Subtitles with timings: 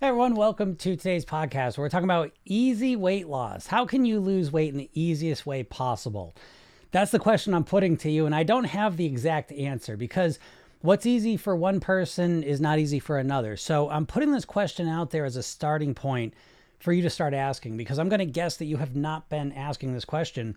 [0.00, 1.76] Everyone, welcome to today's podcast.
[1.76, 3.66] We're talking about easy weight loss.
[3.66, 6.36] How can you lose weight in the easiest way possible?
[6.92, 10.38] That's the question I'm putting to you, and I don't have the exact answer because
[10.82, 13.56] what's easy for one person is not easy for another.
[13.56, 16.32] So I'm putting this question out there as a starting point
[16.78, 19.50] for you to start asking because I'm going to guess that you have not been
[19.50, 20.56] asking this question.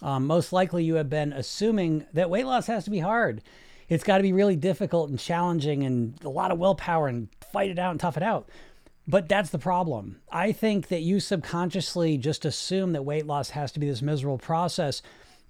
[0.00, 3.42] Um, most likely, you have been assuming that weight loss has to be hard.
[3.90, 7.70] It's got to be really difficult and challenging and a lot of willpower and fight
[7.70, 8.48] it out and tough it out.
[9.08, 10.20] But that's the problem.
[10.30, 14.36] I think that you subconsciously just assume that weight loss has to be this miserable
[14.36, 15.00] process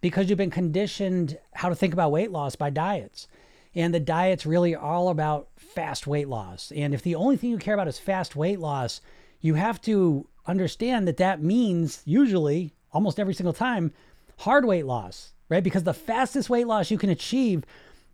[0.00, 3.26] because you've been conditioned how to think about weight loss by diets.
[3.74, 6.70] And the diets really are all about fast weight loss.
[6.74, 9.00] And if the only thing you care about is fast weight loss,
[9.40, 13.92] you have to understand that that means usually, almost every single time,
[14.38, 15.64] hard weight loss, right?
[15.64, 17.64] Because the fastest weight loss you can achieve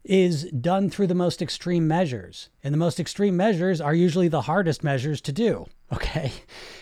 [0.05, 2.51] is done through the most extreme measures.
[2.63, 5.67] And the most extreme measures are usually the hardest measures to do.
[5.93, 6.33] Okay.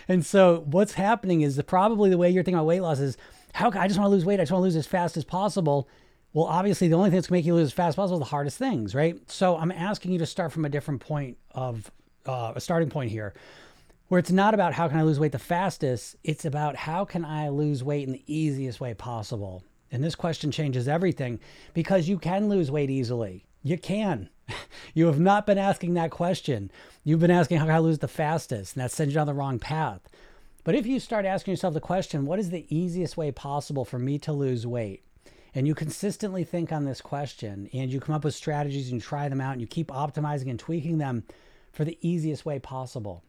[0.08, 3.18] And so what's happening is probably the way you're thinking about weight loss is
[3.52, 4.40] how can I just want to lose weight?
[4.40, 5.86] I just want to lose as fast as possible.
[6.32, 8.16] Well, obviously, the only thing that's going to make you lose as fast as possible
[8.16, 9.18] is the hardest things, right?
[9.30, 11.90] So I'm asking you to start from a different point of
[12.24, 13.34] uh, a starting point here,
[14.08, 16.16] where it's not about how can I lose weight the fastest.
[16.24, 19.62] It's about how can I lose weight in the easiest way possible.
[19.92, 21.38] And this question changes everything
[21.74, 23.44] because you can lose weight easily.
[23.62, 24.30] You can.
[24.94, 26.72] you have not been asking that question.
[27.04, 29.34] You've been asking how can I lose the fastest, and that sends you down the
[29.34, 30.00] wrong path.
[30.64, 33.98] But if you start asking yourself the question, what is the easiest way possible for
[33.98, 35.04] me to lose weight?
[35.54, 39.00] And you consistently think on this question and you come up with strategies and you
[39.00, 41.24] try them out and you keep optimizing and tweaking them
[41.72, 43.22] for the easiest way possible.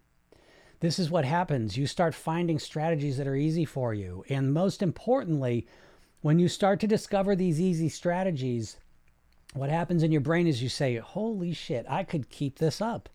[0.79, 1.75] This is what happens.
[1.75, 4.23] You start finding strategies that are easy for you.
[4.29, 5.67] And most importantly,
[6.23, 8.77] when you start to discover these easy strategies,
[9.53, 13.09] what happens in your brain is you say, Holy shit, I could keep this up.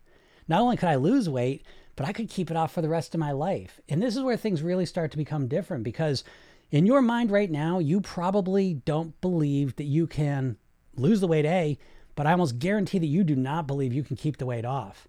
[0.47, 1.65] Not only could I lose weight,
[1.95, 3.81] but I could keep it off for the rest of my life.
[3.89, 6.23] And this is where things really start to become different because
[6.69, 10.57] in your mind right now, you probably don't believe that you can
[10.95, 11.79] lose the weight A,
[12.15, 15.07] but I almost guarantee that you do not believe you can keep the weight off.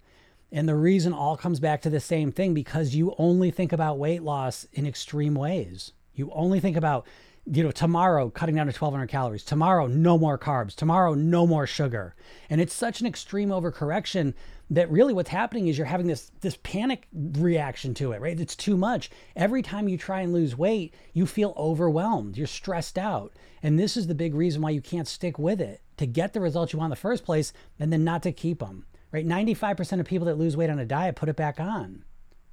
[0.51, 3.99] And the reason all comes back to the same thing because you only think about
[3.99, 5.91] weight loss in extreme ways.
[6.15, 7.05] You only think about
[7.45, 11.65] you know, tomorrow cutting down to 1200 calories, tomorrow no more carbs, tomorrow no more
[11.65, 12.15] sugar.
[12.49, 14.33] And it's such an extreme overcorrection
[14.69, 18.39] that really what's happening is you're having this this panic reaction to it, right?
[18.39, 19.09] It's too much.
[19.35, 23.33] Every time you try and lose weight, you feel overwhelmed, you're stressed out.
[23.63, 26.39] And this is the big reason why you can't stick with it to get the
[26.39, 28.85] results you want in the first place and then not to keep them.
[29.11, 29.27] Right?
[29.27, 32.05] 95% of people that lose weight on a diet put it back on.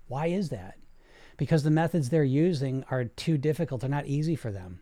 [0.08, 0.77] Why is that?
[1.38, 3.80] Because the methods they're using are too difficult.
[3.80, 4.80] They're not easy for them.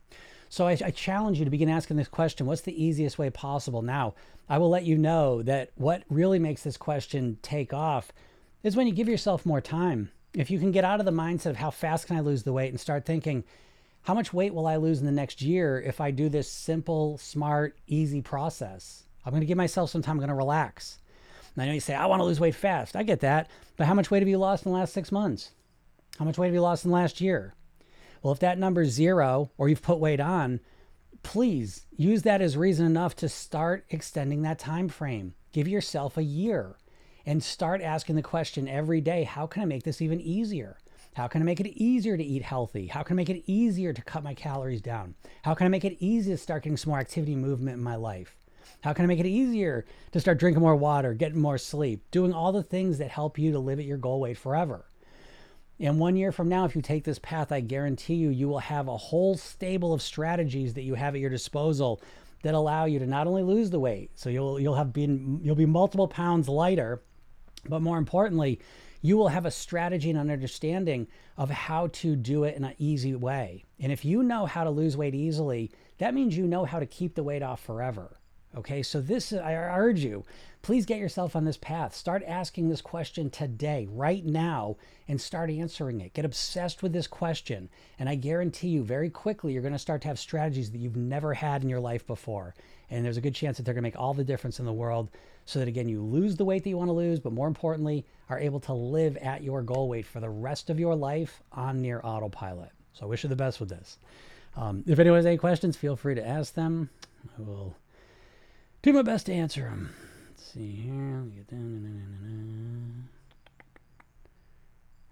[0.48, 3.82] So I, I, challenge you to begin asking this question what's the easiest way possible?
[3.82, 4.14] Now,
[4.48, 8.12] I will let you know that what really makes this question take off
[8.62, 10.10] is when you give yourself more time.
[10.34, 12.52] If you can get out of the mindset of how fast can I lose the
[12.52, 13.44] weight and start thinking,
[14.02, 17.18] how much weight will I lose in the next year if I do this simple,
[17.18, 19.04] smart, easy process?
[19.24, 20.12] I'm going to give myself some time.
[20.12, 20.98] I'm going to relax.
[21.54, 22.94] And I know you say, I want to lose weight fast.
[22.94, 23.50] I get that.
[23.76, 25.50] But how much weight have you lost in the last six months?
[26.18, 27.54] How much weight have you lost in the last year?
[28.22, 30.60] Well, if that number is zero or you've put weight on,
[31.22, 35.34] please use that as reason enough to start extending that time frame.
[35.52, 36.76] Give yourself a year
[37.26, 40.78] and start asking the question every day how can I make this even easier?
[41.14, 42.86] How can I make it easier to eat healthy?
[42.86, 45.14] How can I make it easier to cut my calories down?
[45.42, 47.96] How can I make it easier to start getting some more activity movement in my
[47.96, 48.36] life?
[48.80, 52.32] How can I make it easier to start drinking more water, getting more sleep, doing
[52.32, 54.86] all the things that help you to live at your goal weight forever?
[55.78, 58.60] And one year from now, if you take this path, I guarantee you, you will
[58.60, 62.00] have a whole stable of strategies that you have at your disposal
[62.42, 65.54] that allow you to not only lose the weight, so you'll you'll have been you'll
[65.54, 67.02] be multiple pounds lighter,
[67.68, 68.60] but more importantly,
[69.02, 72.74] you will have a strategy and an understanding of how to do it in an
[72.78, 73.64] easy way.
[73.78, 76.86] And if you know how to lose weight easily, that means you know how to
[76.86, 78.16] keep the weight off forever.
[78.56, 80.24] Okay, so this, I urge you,
[80.62, 81.94] please get yourself on this path.
[81.94, 84.76] Start asking this question today, right now,
[85.08, 86.14] and start answering it.
[86.14, 87.68] Get obsessed with this question.
[87.98, 90.96] And I guarantee you, very quickly, you're going to start to have strategies that you've
[90.96, 92.54] never had in your life before.
[92.88, 94.72] And there's a good chance that they're going to make all the difference in the
[94.72, 95.10] world
[95.44, 98.06] so that, again, you lose the weight that you want to lose, but more importantly,
[98.30, 101.82] are able to live at your goal weight for the rest of your life on
[101.82, 102.70] near autopilot.
[102.94, 103.98] So I wish you the best with this.
[104.56, 106.88] Um, if anyone has any questions, feel free to ask them.
[107.38, 107.76] I will
[108.82, 109.94] do my best to answer them.
[110.28, 111.24] Let's see here.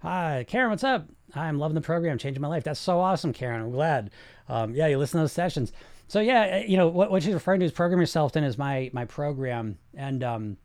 [0.02, 1.08] Hi, Karen, what's up?
[1.32, 2.64] Hi, I'm loving the program, changing my life.
[2.64, 3.62] That's so awesome, Karen.
[3.62, 4.10] I'm glad.
[4.48, 5.72] Um, yeah, you listen to those sessions.
[6.08, 8.58] So yeah, uh, you know what, what she's referring to is Program Yourself Thin is
[8.58, 10.56] my my program, and um,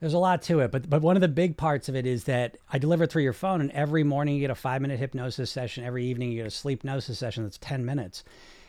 [0.00, 2.24] there's a lot to it, but but one of the big parts of it is
[2.24, 4.98] that I deliver it through your phone, and every morning you get a five minute
[4.98, 5.84] hypnosis session.
[5.84, 8.24] Every evening you get a sleep hypnosis session that's ten minutes.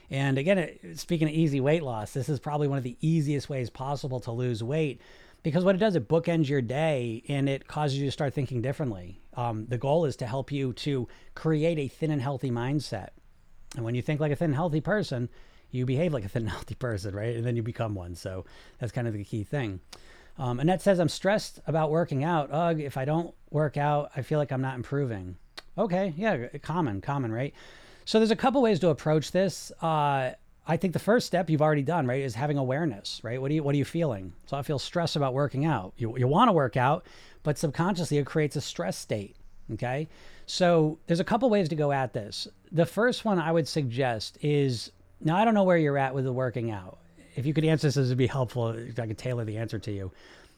[0.10, 3.70] And again, speaking of easy weight loss, this is probably one of the easiest ways
[3.70, 5.02] possible to lose weight
[5.46, 8.64] because what it does, it bookends your day and it causes you to start thinking
[8.64, 9.22] differently.
[9.36, 13.10] Um, the goal is to help you to create a thin and healthy mindset.
[13.76, 15.30] And when you think like a thin healthy person,
[15.70, 17.36] you behave like a thin healthy person, right?
[17.36, 18.16] And then you become one.
[18.16, 18.46] So
[18.80, 19.82] that's kind of the key thing.
[20.40, 22.50] Um, Annette says, I'm stressed about working out.
[22.52, 25.38] Ugh, if I don't work out, I feel like I'm not improving.
[25.78, 27.54] Okay, yeah, common, common, right?
[28.06, 29.72] So there's a couple ways to approach this.
[29.82, 30.32] Uh,
[30.68, 33.40] I think the first step you've already done, right, is having awareness, right?
[33.42, 34.34] What do you what are you feeling?
[34.46, 35.94] So I feel stress about working out.
[35.98, 37.06] You you want to work out,
[37.44, 39.36] but subconsciously it creates a stress state.
[39.74, 40.08] Okay.
[40.46, 42.48] So there's a couple ways to go at this.
[42.72, 44.92] The first one I would suggest is
[45.22, 47.00] now I don't know where you're at with the working out.
[47.36, 49.80] If you could answer this, this would be helpful if I could tailor the answer
[49.80, 50.12] to you.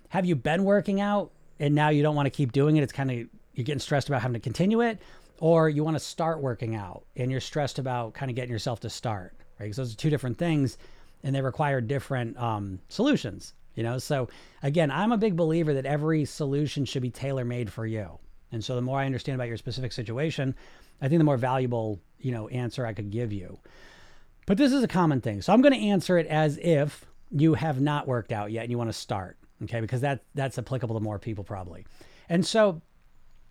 [0.09, 2.83] Have you been working out and now you don't want to keep doing it?
[2.83, 3.17] It's kind of
[3.53, 4.99] you're getting stressed about having to continue it,
[5.39, 8.79] or you want to start working out and you're stressed about kind of getting yourself
[8.81, 9.65] to start, right?
[9.65, 10.77] Because those are two different things
[11.23, 13.97] and they require different um, solutions, you know?
[13.97, 14.29] So
[14.63, 18.19] again, I'm a big believer that every solution should be tailor made for you.
[18.51, 20.55] And so the more I understand about your specific situation,
[21.01, 23.59] I think the more valuable, you know, answer I could give you.
[24.45, 25.41] But this is a common thing.
[25.41, 28.71] So I'm going to answer it as if you have not worked out yet and
[28.71, 29.81] you want to start, okay?
[29.81, 31.85] Because that that's applicable to more people probably.
[32.29, 32.81] And so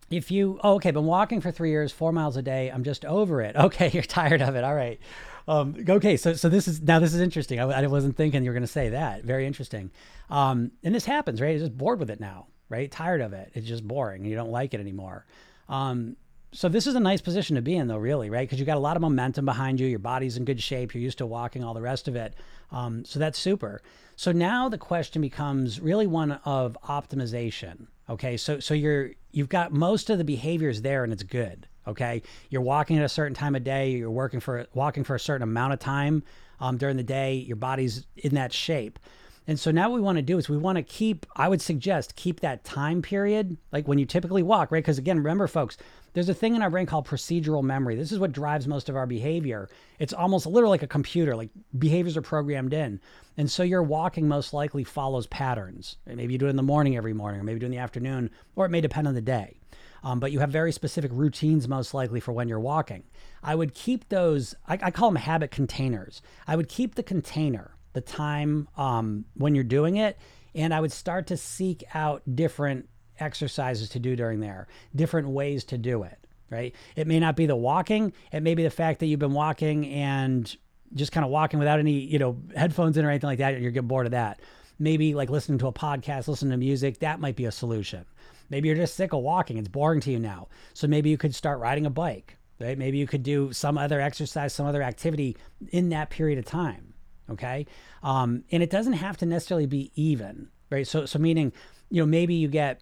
[0.09, 3.05] if you oh, okay been walking for three years four miles a day i'm just
[3.05, 3.55] over it.
[3.67, 4.63] Okay you're tired of it.
[4.63, 4.99] All right.
[5.47, 7.59] Um, okay so so this is now this is interesting.
[7.59, 9.23] I, I wasn't thinking you were going to say that.
[9.23, 9.91] Very interesting.
[10.29, 11.51] Um, and this happens right?
[11.51, 12.91] You're just bored with it now right?
[12.91, 13.51] Tired of it.
[13.53, 14.25] It's just boring.
[14.25, 15.25] You don't like it anymore.
[15.69, 16.17] Um,
[16.53, 18.47] so this is a nice position to be in though really right?
[18.47, 19.87] Because you got a lot of momentum behind you.
[19.87, 20.93] Your body's in good shape.
[20.93, 22.35] You're used to walking all the rest of it.
[22.71, 23.81] Um, so that's super.
[24.15, 29.71] So now the question becomes really one of optimization Okay, so so you're you've got
[29.71, 31.67] most of the behaviors there, and it's good.
[31.87, 33.91] Okay, you're walking at a certain time of day.
[33.91, 36.23] You're working for walking for a certain amount of time
[36.59, 37.35] um, during the day.
[37.35, 38.99] Your body's in that shape.
[39.47, 41.61] And so now what we want to do is we want to keep, I would
[41.61, 44.83] suggest, keep that time period, like when you typically walk, right?
[44.83, 45.77] Because again, remember, folks,
[46.11, 47.95] there's a thing in our brain called procedural memory.
[47.95, 49.69] This is what drives most of our behavior.
[49.99, 52.99] It's almost literally like a computer, like behaviors are programmed in.
[53.37, 55.95] And so your walking most likely follows patterns.
[56.05, 57.75] Maybe you do it in the morning every morning, or maybe you do it in
[57.75, 59.59] the afternoon, or it may depend on the day.
[60.03, 63.03] Um, but you have very specific routines most likely for when you're walking.
[63.43, 66.21] I would keep those, I, I call them habit containers.
[66.47, 70.19] I would keep the container the time um, when you're doing it.
[70.53, 72.87] And I would start to seek out different
[73.19, 76.17] exercises to do during there, different ways to do it,
[76.51, 76.75] right?
[76.95, 79.87] It may not be the walking, it may be the fact that you've been walking
[79.87, 80.55] and
[80.93, 83.59] just kind of walking without any, you know, headphones in or anything like that.
[83.59, 84.39] You're getting bored of that.
[84.79, 88.05] Maybe like listening to a podcast, listening to music, that might be a solution.
[88.49, 89.57] Maybe you're just sick of walking.
[89.57, 90.49] It's boring to you now.
[90.73, 92.77] So maybe you could start riding a bike, right?
[92.77, 95.35] Maybe you could do some other exercise, some other activity
[95.69, 96.93] in that period of time.
[97.29, 97.65] Okay.
[98.03, 100.87] Um, and it doesn't have to necessarily be even, right?
[100.87, 101.51] So, so meaning,
[101.89, 102.81] you know, maybe you get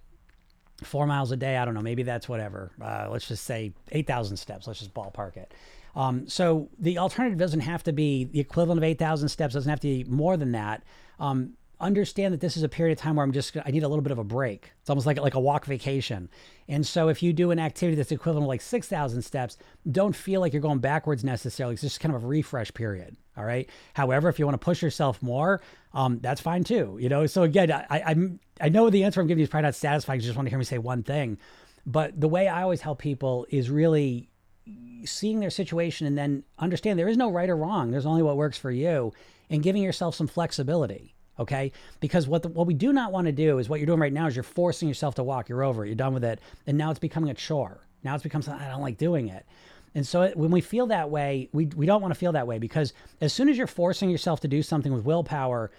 [0.83, 1.57] four miles a day.
[1.57, 1.81] I don't know.
[1.81, 2.71] Maybe that's whatever.
[2.81, 4.68] Uh, let's just say 8,000 steps.
[4.68, 5.53] Let's just ballpark it.
[5.95, 9.80] Um, so the alternative doesn't have to be the equivalent of 8,000 steps, doesn't have
[9.80, 10.83] to be more than that.
[11.19, 13.88] Um, understand that this is a period of time where I'm just I need a
[13.88, 14.72] little bit of a break.
[14.81, 16.30] It's almost like like a walk vacation.
[16.68, 19.58] And so if you do an activity that's equivalent to like 6,000 steps,
[19.91, 21.74] don't feel like you're going backwards necessarily.
[21.74, 23.17] It's just kind of a refresh period.
[23.38, 23.70] All right.
[23.94, 25.62] However, if you want to push yourself more,
[25.94, 26.98] um, that's fine too.
[27.00, 27.25] You know.
[27.25, 30.20] So again, I, I'm I know the answer I'm giving you is probably not satisfying.
[30.20, 31.38] You just want to hear me say one thing,
[31.86, 34.29] but the way I always help people is really
[35.03, 37.91] seeing their situation and then understand there is no right or wrong.
[37.91, 39.13] There's only what works for you,
[39.50, 41.72] and giving yourself some flexibility okay?
[42.00, 44.13] Because what the, what we do not want to do is what you're doing right
[44.13, 46.77] now is you're forcing yourself to walk you're over it you're done with it and
[46.77, 47.82] now it's becoming a chore.
[48.04, 49.46] Now it's become something i don't like doing it.
[49.94, 52.60] And so when we feel that way we, we don't want to feel that way
[52.60, 55.72] because as soon as you're forcing yourself to do something with willpower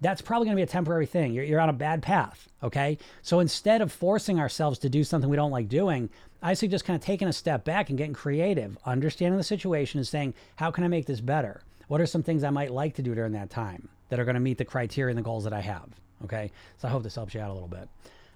[0.00, 1.32] that's probably going to be a temporary thing.
[1.32, 2.98] You're, you're on a bad path okay?
[3.22, 6.10] So instead of forcing ourselves to do something we don't like doing
[6.42, 10.06] i suggest kind of taking a step back and getting creative understanding the situation and
[10.06, 11.62] saying how can i make this better?
[11.88, 14.34] What are some things i might like to do during that time that are going
[14.34, 15.88] to meet the criteria and the goals that I have.
[16.24, 16.50] Okay.
[16.78, 17.88] So I hope this helps you out a little bit.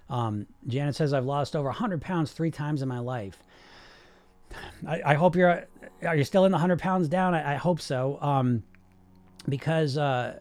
[0.09, 3.37] Um, Janet says, I've lost over 100 pounds three times in my life.
[4.87, 5.65] I, I hope you're,
[6.03, 7.35] are you still in the 100 pounds down?
[7.35, 8.17] I, I hope so.
[8.21, 8.63] Um,
[9.47, 10.39] because, uh,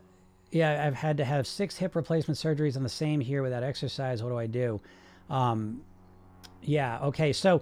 [0.50, 4.22] yeah, I've had to have six hip replacement surgeries on the same here without exercise.
[4.22, 4.80] What do I do?
[5.28, 5.82] Um,
[6.62, 6.98] yeah.
[7.00, 7.32] Okay.
[7.32, 7.60] So,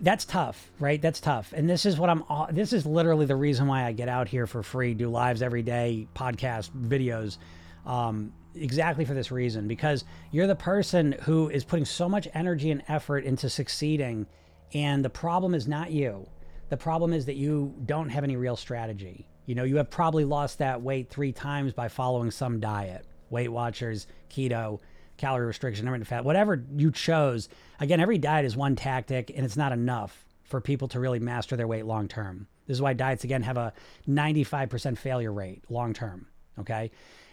[0.00, 1.00] that's tough, right?
[1.00, 1.52] That's tough.
[1.52, 4.46] And this is what I'm, this is literally the reason why I get out here
[4.46, 7.38] for free, do lives every day, podcast, videos,
[7.86, 12.70] um, exactly for this reason because you're the person who is putting so much energy
[12.70, 14.26] and effort into succeeding,
[14.74, 16.28] and the problem is not you.
[16.68, 19.26] The problem is that you don't have any real strategy.
[19.46, 23.48] You know, you have probably lost that weight three times by following some diet, Weight
[23.48, 24.80] Watchers, keto,
[25.18, 27.48] calorie restriction, intermittent fat, whatever you chose.
[27.80, 31.56] Again, every diet is one tactic, and it's not enough for people to really master
[31.56, 32.46] their weight long term.
[32.66, 33.72] This is why diets, again, have a
[34.08, 36.26] 95% failure rate long term.
[36.58, 36.90] Okay.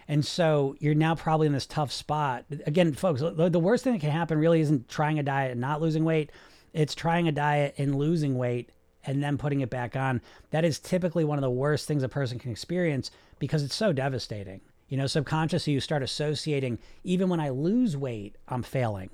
[0.08, 2.46] And so you're now probably in this tough spot.
[2.66, 5.82] Again, folks, the worst thing that can happen really isn't trying a diet and not
[5.82, 6.32] losing weight.
[6.74, 8.70] It's trying a diet and losing weight
[9.04, 10.22] and then putting it back on.
[10.52, 13.94] That is typically one of the worst things a person can experience because it's so
[13.94, 14.62] devastating.
[14.88, 19.10] You know, subconsciously you start associating, even when I lose weight, I'm failing.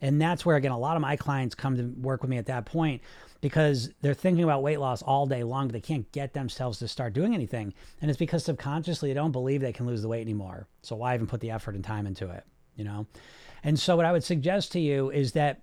[0.00, 2.46] And that's where, again, a lot of my clients come to work with me at
[2.46, 3.02] that point
[3.40, 6.88] because they're thinking about weight loss all day long, but they can't get themselves to
[6.88, 7.74] start doing anything.
[8.00, 10.68] And it's because subconsciously they don't believe they can lose the weight anymore.
[10.82, 12.44] So why even put the effort and time into it,
[12.76, 13.06] you know?
[13.64, 15.62] And so what I would suggest to you is that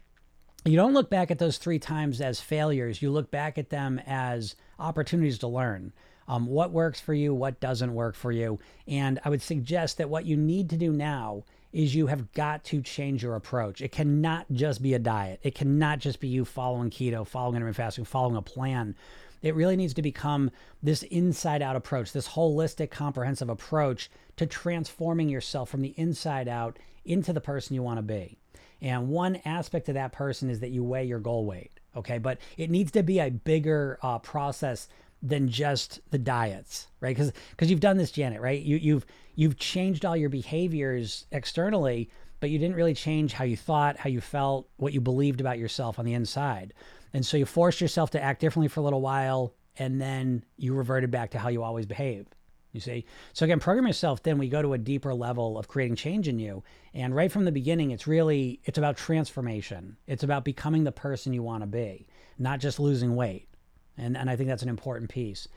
[0.65, 3.01] you don't look back at those three times as failures.
[3.01, 5.93] You look back at them as opportunities to learn.
[6.27, 8.60] Um, what works for you, what doesn't work for you.
[8.88, 12.63] And I would suggest that what you need to do now is you have got
[12.63, 13.82] to change your approach.
[13.82, 15.41] It cannot just be a diet.
[15.44, 18.96] It cannot just be you following keto, following intermittent fasting, following a plan.
[19.41, 20.51] It really needs to become
[20.82, 26.79] this inside out approach, this holistic, comprehensive approach to transforming yourself from the inside out
[27.03, 28.38] into the person you want to be.
[28.82, 31.72] And one aspect of that person is that you weigh your goal weight.
[31.96, 32.17] Okay.
[32.17, 34.88] But it needs to be a bigger uh, process
[35.25, 37.15] than just the diets, right?
[37.15, 38.62] Because because you've done this, Janet, right?
[38.62, 39.05] You you've
[39.36, 44.10] you've changed all your behaviors externally, but you didn't really change how you thought, how
[44.10, 46.74] you felt, what you believed about yourself on the inside.
[47.13, 50.75] And so you forced yourself to act differently for a little while, and then you
[50.75, 52.27] reverted back to how you always behave.
[52.72, 53.05] You see?
[53.32, 56.39] So again, program yourself, Thin we go to a deeper level of creating change in
[56.39, 56.62] you.
[56.94, 59.96] And right from the beginning, it's really it's about transformation.
[60.08, 62.05] It's about becoming the person you want to be,
[62.38, 63.48] not just losing weight.
[63.97, 65.47] And, and I think that's an important piece.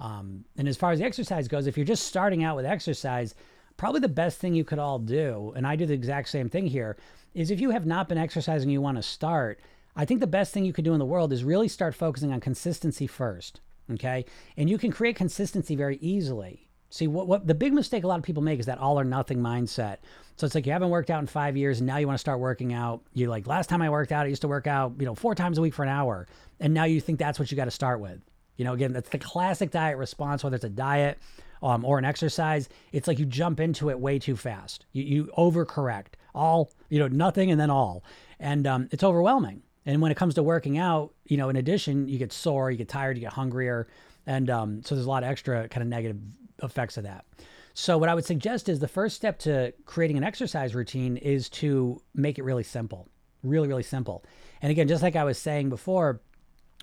[0.00, 3.34] Um, and as far as the exercise goes, if you're just starting out with exercise,
[3.76, 6.66] probably the best thing you could all do, and I do the exact same thing
[6.66, 6.96] here,
[7.34, 9.60] is if you have not been exercising, you want to start.
[9.96, 12.32] I think the best thing you could do in the world is really start focusing
[12.32, 13.60] on consistency first.
[13.92, 14.24] Okay.
[14.56, 16.67] And you can create consistency very easily.
[16.90, 19.04] See, what, what the big mistake a lot of people make is that all or
[19.04, 19.98] nothing mindset.
[20.36, 22.20] So it's like you haven't worked out in five years and now you want to
[22.20, 23.02] start working out.
[23.12, 25.34] You're like, last time I worked out, I used to work out, you know, four
[25.34, 26.26] times a week for an hour.
[26.60, 28.20] And now you think that's what you got to start with.
[28.56, 31.18] You know, again, that's the classic diet response, whether it's a diet
[31.62, 32.68] um, or an exercise.
[32.92, 34.86] It's like you jump into it way too fast.
[34.92, 38.04] You, you overcorrect all, you know, nothing and then all.
[38.40, 39.62] And um, it's overwhelming.
[39.86, 42.76] And when it comes to working out, you know, in addition, you get sore, you
[42.78, 43.88] get tired, you get hungrier.
[44.26, 46.18] And um, so there's a lot of extra kind of negative
[46.62, 47.24] effects of that.
[47.74, 51.48] So, what I would suggest is the first step to creating an exercise routine is
[51.50, 53.08] to make it really simple,
[53.42, 54.24] really, really simple.
[54.60, 56.20] And again, just like I was saying before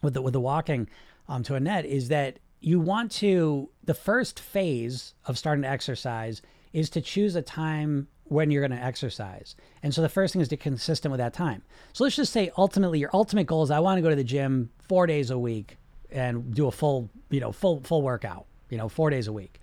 [0.02, 0.90] with the, with the walking
[1.28, 6.42] um, to Annette, is that you want to, the first phase of starting to exercise
[6.74, 9.56] is to choose a time when you're going to exercise.
[9.84, 11.62] And so the first thing is to consistent with that time.
[11.94, 14.24] So let's just say ultimately your ultimate goal is I want to go to the
[14.24, 15.78] gym four days a week
[16.10, 19.60] and do a full, you know, full full workout, you know, four days a week.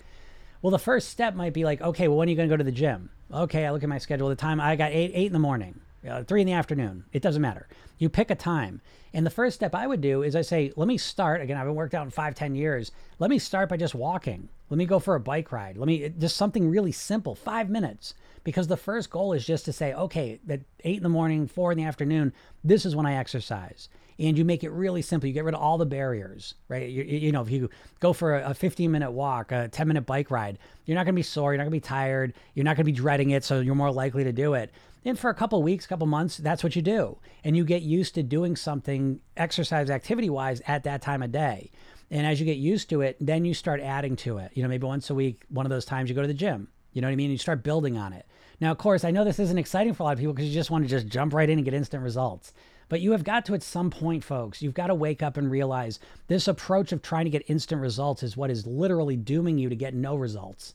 [0.62, 2.56] Well, the first step might be like, okay, well, when are you going to go
[2.56, 3.10] to the gym?
[3.32, 4.28] Okay, I look at my schedule.
[4.28, 7.04] The time I got eight, eight in the morning, uh, three in the afternoon.
[7.12, 7.68] It doesn't matter.
[7.98, 8.80] You pick a time.
[9.14, 11.40] And the first step I would do is I say, let me start.
[11.40, 12.92] Again, I haven't worked out in five, ten years.
[13.18, 14.48] Let me start by just walking.
[14.70, 15.76] Let me go for a bike ride.
[15.76, 18.14] Let me just something really simple, five minutes.
[18.44, 21.70] Because the first goal is just to say, okay, at eight in the morning, four
[21.70, 22.32] in the afternoon,
[22.64, 25.26] this is when I exercise and you make it really simple.
[25.26, 26.88] You get rid of all the barriers, right?
[26.88, 30.30] You, you know, if you go for a, 15 minute walk, a 10 minute bike
[30.30, 31.52] ride, you're not going to be sore.
[31.52, 32.34] You're not going to be tired.
[32.54, 33.44] You're not going to be dreading it.
[33.44, 34.70] So you're more likely to do it.
[35.04, 37.18] And for a couple weeks, a couple months, that's what you do.
[37.42, 41.70] And you get used to doing something exercise activity wise at that time of day.
[42.10, 44.52] And as you get used to it, then you start adding to it.
[44.54, 46.68] You know, maybe once a week, one of those times you go to the gym.
[46.92, 47.30] You know what I mean?
[47.30, 48.26] You start building on it.
[48.60, 50.54] Now, of course, I know this isn't exciting for a lot of people because you
[50.54, 52.52] just want to just jump right in and get instant results.
[52.88, 55.50] But you have got to, at some point, folks, you've got to wake up and
[55.50, 59.70] realize this approach of trying to get instant results is what is literally dooming you
[59.70, 60.74] to get no results.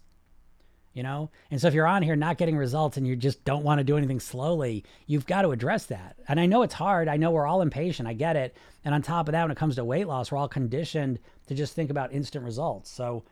[0.98, 1.30] You know?
[1.52, 3.84] And so if you're on here not getting results and you just don't want to
[3.84, 6.16] do anything slowly, you've got to address that.
[6.28, 7.08] And I know it's hard.
[7.08, 8.08] I know we're all impatient.
[8.08, 8.58] I get it.
[8.84, 11.54] And on top of that, when it comes to weight loss, we're all conditioned to
[11.54, 12.90] just think about instant results.
[12.90, 13.24] So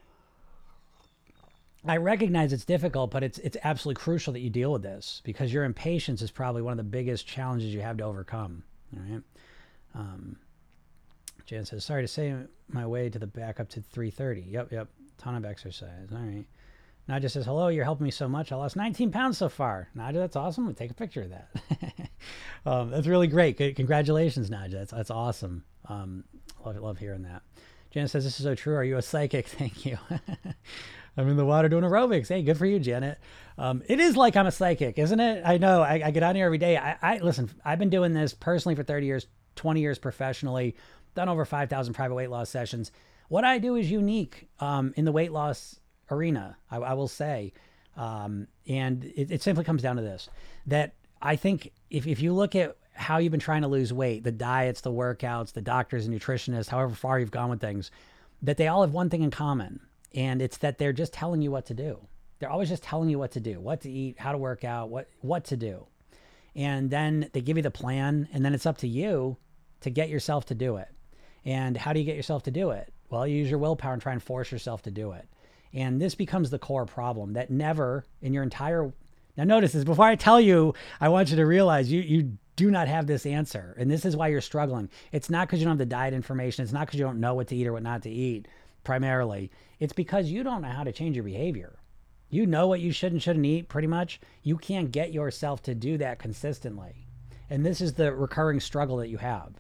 [1.88, 5.52] I recognize it's difficult, but it's it's absolutely crucial that you deal with this because
[5.52, 8.62] your impatience is probably one of the biggest challenges you have to overcome.
[8.96, 9.24] All right.
[9.96, 10.38] Um,
[11.48, 12.36] Jan says, sorry to say
[12.70, 14.52] my way to the back up to 330.
[14.52, 14.88] Yep, yep.
[15.18, 16.10] Ton of exercise.
[16.12, 16.46] All right.
[17.08, 18.52] Naja says, hello, you're helping me so much.
[18.52, 19.90] I lost 19 pounds so far.
[19.96, 20.74] Naja, that's awesome.
[20.74, 22.10] Take a picture of that.
[22.66, 23.58] um, that's really great.
[23.76, 24.72] Congratulations, Naja.
[24.72, 25.64] That's, that's awesome.
[25.88, 26.24] Um,
[26.66, 27.44] love, love hearing that.
[27.92, 28.76] Janet says, this is so true.
[28.76, 29.48] Are you a psychic?
[29.48, 29.98] Thank you.
[31.18, 32.28] I'm in the water doing aerobics.
[32.28, 33.20] Hey, good for you, Janet.
[33.58, 35.44] Um, it is like I'm a psychic, isn't it?
[35.46, 35.82] I know.
[35.82, 36.76] I, I get on here every day.
[36.76, 37.50] I, I listen.
[37.64, 40.76] I've been doing this personally for 30 years, 20 years professionally.
[41.14, 42.92] Done over 5,000 private weight loss sessions.
[43.30, 45.80] What I do is unique um, in the weight loss
[46.12, 46.58] arena.
[46.70, 47.54] I, I will say,
[47.98, 50.30] um, and it, it simply comes down to this:
[50.68, 54.24] that I think if if you look at how you've been trying to lose weight,
[54.24, 57.92] the diets, the workouts, the doctors and nutritionists, however far you've gone with things,
[58.42, 59.82] that they all have one thing in common
[60.16, 62.00] and it's that they're just telling you what to do.
[62.40, 64.90] They're always just telling you what to do, what to eat, how to work out,
[64.90, 65.86] what what to do.
[66.56, 69.38] And then they give you the plan and then it's up to you
[69.82, 70.88] to get yourself to do it.
[71.44, 72.92] And how do you get yourself to do it?
[73.10, 75.28] Well, you use your willpower and try and force yourself to do it.
[75.74, 78.94] And this becomes the core problem that never in your entire
[79.38, 82.72] now notice this before I tell you, I want you to realize you you do
[82.72, 83.76] not have this answer.
[83.78, 84.90] And this is why you're struggling.
[85.12, 86.64] It's not because you don't have the diet information.
[86.64, 88.48] It's not because you don't know what to eat or what not to eat
[88.84, 89.52] primarily.
[89.80, 91.78] It's because you don't know how to change your behavior.
[92.30, 94.22] You know what you should and shouldn't eat pretty much.
[94.42, 97.08] You can't get yourself to do that consistently.
[97.50, 99.54] And this is the recurring struggle that you have.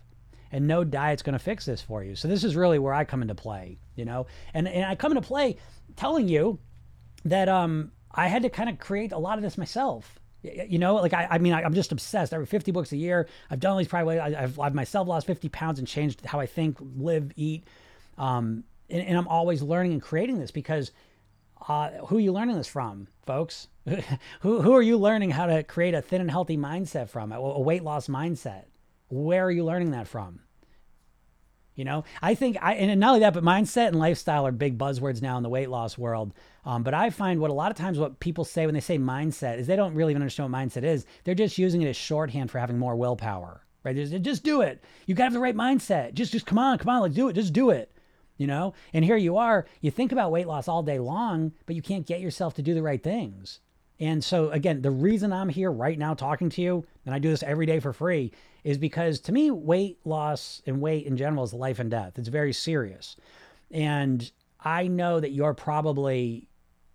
[0.51, 2.15] And no diet's going to fix this for you.
[2.15, 4.27] So this is really where I come into play, you know?
[4.53, 5.57] And and I come into play
[5.95, 6.59] telling you
[7.23, 10.19] that um I had to kind of create a lot of this myself.
[10.41, 12.31] You know, like I, I mean, I, am just obsessed.
[12.33, 13.27] I read 50 books a year.
[13.49, 14.21] I've done all these private.
[14.21, 17.67] I, have I've myself lost 50 pounds and changed how I think, live, eat.
[18.17, 20.91] Um, and, and I'm always learning and creating this because
[21.67, 23.67] uh, who are you learning this from, folks?
[24.41, 27.31] who who are you learning how to create a thin and healthy mindset from?
[27.31, 28.65] A, a weight loss mindset.
[29.09, 30.41] Where are you learning that from?
[31.75, 34.77] You know, I think I and not only that, but mindset and lifestyle are big
[34.77, 36.33] buzzwords now in the weight loss world.
[36.63, 38.97] Um, but I find what a lot of times what people say when they say
[38.97, 41.05] mindset is they don't really even understand what mindset is.
[41.25, 43.95] They're just using it as shorthand for having more willpower, right?
[43.95, 44.83] Just, just do it.
[45.05, 46.13] You got to have the right mindset.
[46.13, 47.33] Just just come on, come on, let's do it.
[47.33, 47.91] Just do it
[48.37, 48.73] you know?
[48.93, 52.05] And here you are, you think about weight loss all day long, but you can't
[52.05, 53.59] get yourself to do the right things.
[53.99, 57.29] And so, again, the reason I'm here right now talking to you, and I do
[57.29, 58.31] this every day for free,
[58.63, 62.17] is because to me, weight loss and weight in general is life and death.
[62.17, 63.15] It's very serious.
[63.71, 64.29] And
[64.59, 66.49] I know that you're probably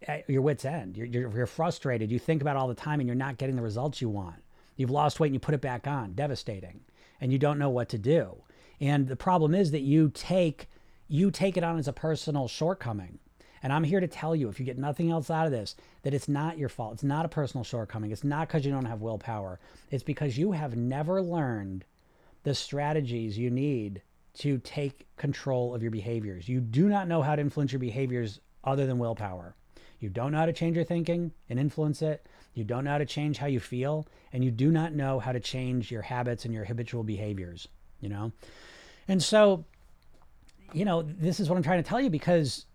[0.07, 0.97] at your wits' end.
[0.97, 2.11] You're, you're, you're frustrated.
[2.11, 4.43] You think about all the time and you're not getting the results you want.
[4.77, 6.13] You've lost weight and you put it back on.
[6.13, 6.81] Devastating.
[7.21, 8.43] And you don't know what to do.
[8.81, 10.69] And the problem is that you take
[11.11, 13.19] you take it on as a personal shortcoming.
[13.63, 16.15] And I'm here to tell you, if you get nothing else out of this, that
[16.15, 16.95] it's not your fault.
[16.95, 18.11] It's not a personal shortcoming.
[18.11, 19.61] It's not because you don't have willpower.
[19.91, 21.85] It's because you have never learned
[22.43, 24.01] the strategies you need
[24.39, 26.49] to take control of your behaviors.
[26.49, 29.55] You do not know how to influence your behaviors other than willpower.
[29.99, 32.27] You don't know how to change your thinking and influence it.
[32.55, 34.07] You don't know how to change how you feel.
[34.33, 37.69] And you do not know how to change your habits and your habitual behaviors,
[38.01, 38.33] you know?
[39.09, 39.65] And so
[40.73, 42.67] you know, this is what I'm trying to tell you because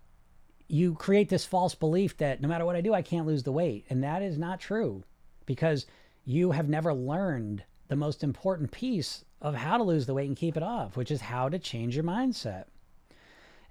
[0.68, 3.52] you create this false belief that no matter what I do, I can't lose the
[3.52, 3.86] weight.
[3.90, 5.04] And that is not true
[5.46, 5.86] because
[6.26, 10.38] you have never learned the most important piece of how to lose the weight and
[10.38, 12.66] keep it off, which is how to change your mindset.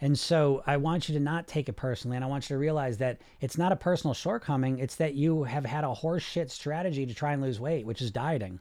[0.01, 2.17] And so I want you to not take it personally.
[2.17, 4.79] And I want you to realize that it's not a personal shortcoming.
[4.79, 8.11] It's that you have had a horseshit strategy to try and lose weight, which is
[8.11, 8.61] dieting.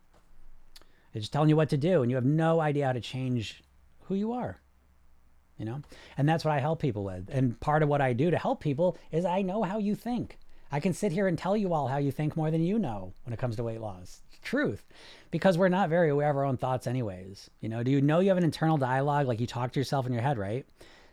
[1.14, 2.02] It's telling you what to do.
[2.02, 3.64] And you have no idea how to change
[4.06, 4.60] who you are
[5.64, 5.82] you know?
[6.18, 7.30] And that's what i help people with.
[7.32, 10.38] And part of what i do to help people is i know how you think.
[10.72, 13.14] I can sit here and tell you all how you think more than you know
[13.24, 14.22] when it comes to weight loss.
[14.42, 14.86] Truth.
[15.32, 17.50] Because we're not very aware of our own thoughts anyways.
[17.62, 20.06] You know do you know you have an internal dialogue like you talk to yourself
[20.06, 20.66] in your head right?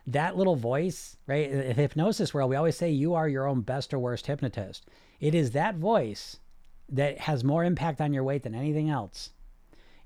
[0.07, 3.95] That little voice right in hypnosis world we always say you are your own best
[3.95, 4.87] or worst hypnotist.
[5.21, 6.39] It is that voice
[6.89, 9.31] that has more impact on your weight than anything else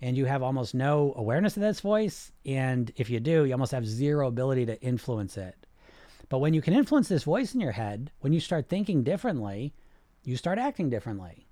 [0.04, 2.30] and you have almost no awareness of this voice.
[2.44, 5.56] And if you do, you almost have zero ability to influence it.
[6.28, 9.72] But when you can influence this voice in your head, when you start thinking differently,
[10.22, 11.46] you start acting differently.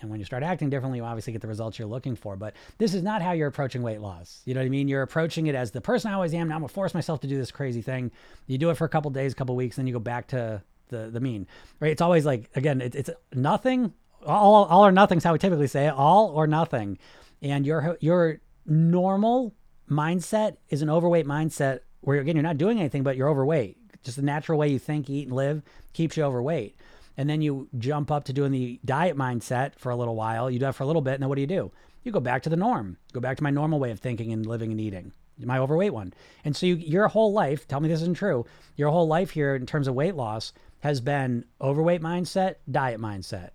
[0.00, 2.36] And when you start acting differently, you obviously get the results you're looking for.
[2.36, 4.40] But this is not how you're approaching weight loss.
[4.44, 4.86] You know what I mean?
[4.86, 6.48] You're approaching it as the person I always am.
[6.48, 8.12] Now I'm gonna force myself to do this crazy thing.
[8.46, 10.62] You do it for a couple days, a couple weeks, then you go back to
[10.90, 11.48] the the mean.
[11.80, 11.90] Right?
[11.90, 13.94] It's always like again, it, it's nothing.
[14.24, 15.92] All all or nothing is how we typically say it.
[15.92, 16.96] All or nothing
[17.42, 19.54] and your your normal
[19.90, 24.16] mindset is an overweight mindset where again you're not doing anything but you're overweight just
[24.16, 26.76] the natural way you think eat and live keeps you overweight
[27.16, 30.58] and then you jump up to doing the diet mindset for a little while you
[30.58, 31.70] do that for a little bit and then what do you do
[32.02, 34.46] you go back to the norm go back to my normal way of thinking and
[34.46, 35.12] living and eating
[35.46, 36.12] my overweight one.
[36.44, 39.54] And so you, your whole life, tell me this isn't true, your whole life here
[39.54, 43.50] in terms of weight loss has been overweight mindset, diet mindset.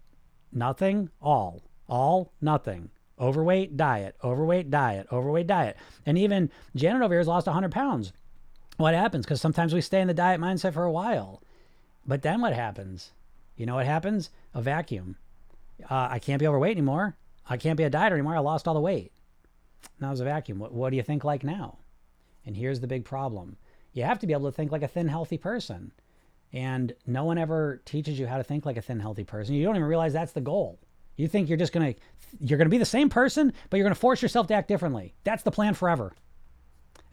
[0.52, 1.64] Nothing, all.
[1.88, 2.90] All, nothing.
[3.20, 5.78] Overweight, diet, overweight, diet, overweight, diet.
[6.06, 8.12] And even Janet over here has lost 100 pounds.
[8.78, 9.26] What happens?
[9.26, 11.42] Because sometimes we stay in the diet mindset for a while.
[12.06, 13.12] But then what happens?
[13.56, 14.30] You know what happens?
[14.54, 15.16] A vacuum.
[15.90, 17.16] Uh, I can't be overweight anymore.
[17.48, 18.36] I can't be a dieter anymore.
[18.36, 19.12] I lost all the weight.
[20.00, 20.60] Now there's a vacuum.
[20.60, 21.78] What, what do you think like now?
[22.46, 23.58] And here's the big problem
[23.94, 25.92] you have to be able to think like a thin, healthy person.
[26.52, 29.56] And no one ever teaches you how to think like a thin, healthy person.
[29.56, 30.80] You don't even realize that's the goal.
[31.16, 32.00] You think you're just going to
[32.40, 34.68] you're going to be the same person, but you're going to force yourself to act
[34.68, 35.14] differently.
[35.24, 36.14] That's the plan forever.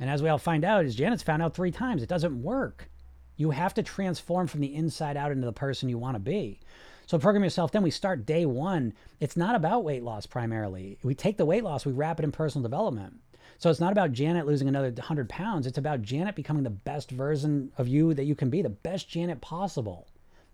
[0.00, 2.90] And as we all find out, as Janet's found out three times, it doesn't work.
[3.36, 6.60] You have to transform from the inside out into the person you want to be.
[7.06, 7.70] So program yourself.
[7.72, 8.94] Thin we start day one.
[9.20, 10.98] It's not about weight loss primarily.
[11.02, 13.20] We take the weight loss, we wrap it in personal development.
[13.58, 15.66] So it's not about Janet losing another 100 pounds.
[15.66, 19.08] It's about Janet becoming the best version of you that you can be, the best
[19.08, 20.08] Janet possible.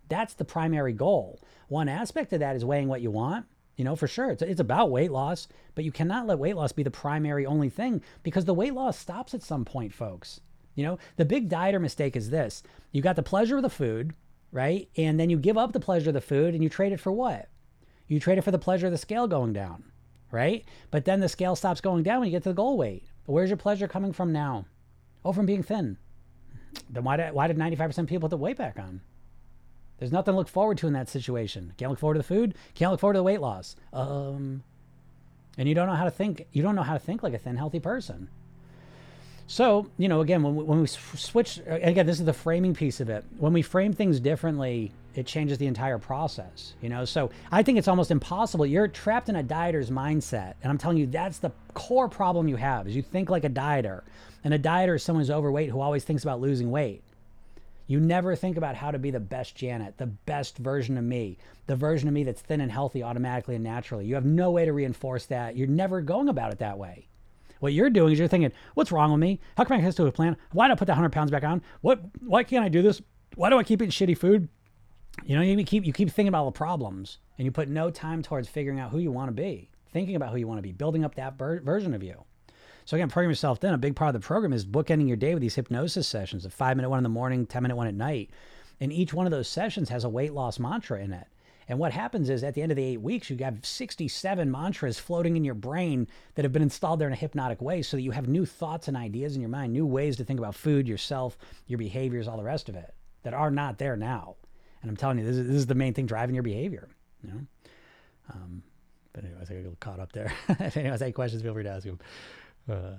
[0.08, 1.40] That's the primary goal.
[1.68, 3.46] One aspect of that is weighing what you want.
[3.76, 6.72] You know, for sure, it's, it's about weight loss, but you cannot let weight loss
[6.72, 10.40] be the primary only thing because the weight loss stops at some point, folks.
[10.74, 14.14] You know, the big dieter mistake is this you got the pleasure of the food,
[14.50, 14.88] right?
[14.96, 17.12] And then you give up the pleasure of the food and you trade it for
[17.12, 17.48] what?
[18.08, 19.84] You trade it for the pleasure of the scale going down,
[20.32, 20.64] right?
[20.90, 23.04] But then the scale stops going down when you get to the goal weight.
[23.26, 24.64] Where's your pleasure coming from now?
[25.24, 25.98] Oh, from being thin.
[26.88, 29.02] Then why did, why did 95% of people put the weight back on?
[29.98, 31.72] There's nothing to look forward to in that situation.
[31.76, 32.54] Can't look forward to the food.
[32.74, 33.76] Can't look forward to the weight loss.
[33.92, 34.62] Um,
[35.56, 36.46] and you don't know how to think.
[36.52, 38.28] You don't know how to think like a thin, healthy person.
[39.48, 43.00] So, you know, again, when we, when we switch, again, this is the framing piece
[43.00, 43.24] of it.
[43.38, 47.06] When we frame things differently, it changes the entire process, you know?
[47.06, 48.66] So I think it's almost impossible.
[48.66, 50.54] You're trapped in a dieter's mindset.
[50.62, 53.50] And I'm telling you, that's the core problem you have is you think like a
[53.50, 54.02] dieter.
[54.44, 57.02] And a dieter is someone who's overweight who always thinks about losing weight.
[57.88, 61.38] You never think about how to be the best Janet, the best version of me,
[61.66, 64.04] the version of me that's thin and healthy automatically and naturally.
[64.04, 65.56] You have no way to reinforce that.
[65.56, 67.08] You're never going about it that way.
[67.60, 69.40] What you're doing is you're thinking, what's wrong with me?
[69.56, 70.36] How come I can I get to a plan?
[70.52, 71.62] Why do I put that 100 pounds back on?
[71.80, 72.00] What?
[72.20, 73.00] Why can't I do this?
[73.36, 74.48] Why do I keep eating shitty food?
[75.24, 77.90] You know, you keep you keep thinking about all the problems, and you put no
[77.90, 80.62] time towards figuring out who you want to be, thinking about who you want to
[80.62, 82.24] be, building up that ver- version of you.
[82.88, 83.74] So again, Program Yourself Thin.
[83.74, 86.48] A big part of the program is bookending your day with these hypnosis sessions, a
[86.48, 88.30] five minute one in the morning, 10 minute one at night.
[88.80, 91.26] And each one of those sessions has a weight loss mantra in it.
[91.68, 94.98] And what happens is at the end of the eight weeks, you have 67 mantras
[94.98, 98.02] floating in your brain that have been installed there in a hypnotic way so that
[98.02, 100.88] you have new thoughts and ideas in your mind, new ways to think about food,
[100.88, 104.36] yourself, your behaviors, all the rest of it that are not there now.
[104.80, 106.88] And I'm telling you, this is, this is the main thing driving your behavior.
[107.22, 107.40] You know?
[108.32, 108.62] Um,
[109.12, 110.32] but anyways, I got caught up there.
[110.48, 111.98] if anyone has any questions, feel free to ask them.
[112.68, 112.94] Uh,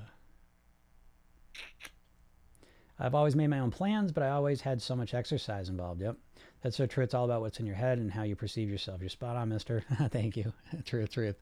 [2.99, 6.01] I've always made my own plans, but I always had so much exercise involved.
[6.01, 6.17] Yep.
[6.62, 7.03] That's so true.
[7.03, 8.99] It's all about what's in your head and how you perceive yourself.
[8.99, 9.84] You're spot on, mister.
[10.10, 10.51] Thank you.
[10.86, 11.38] true, truth.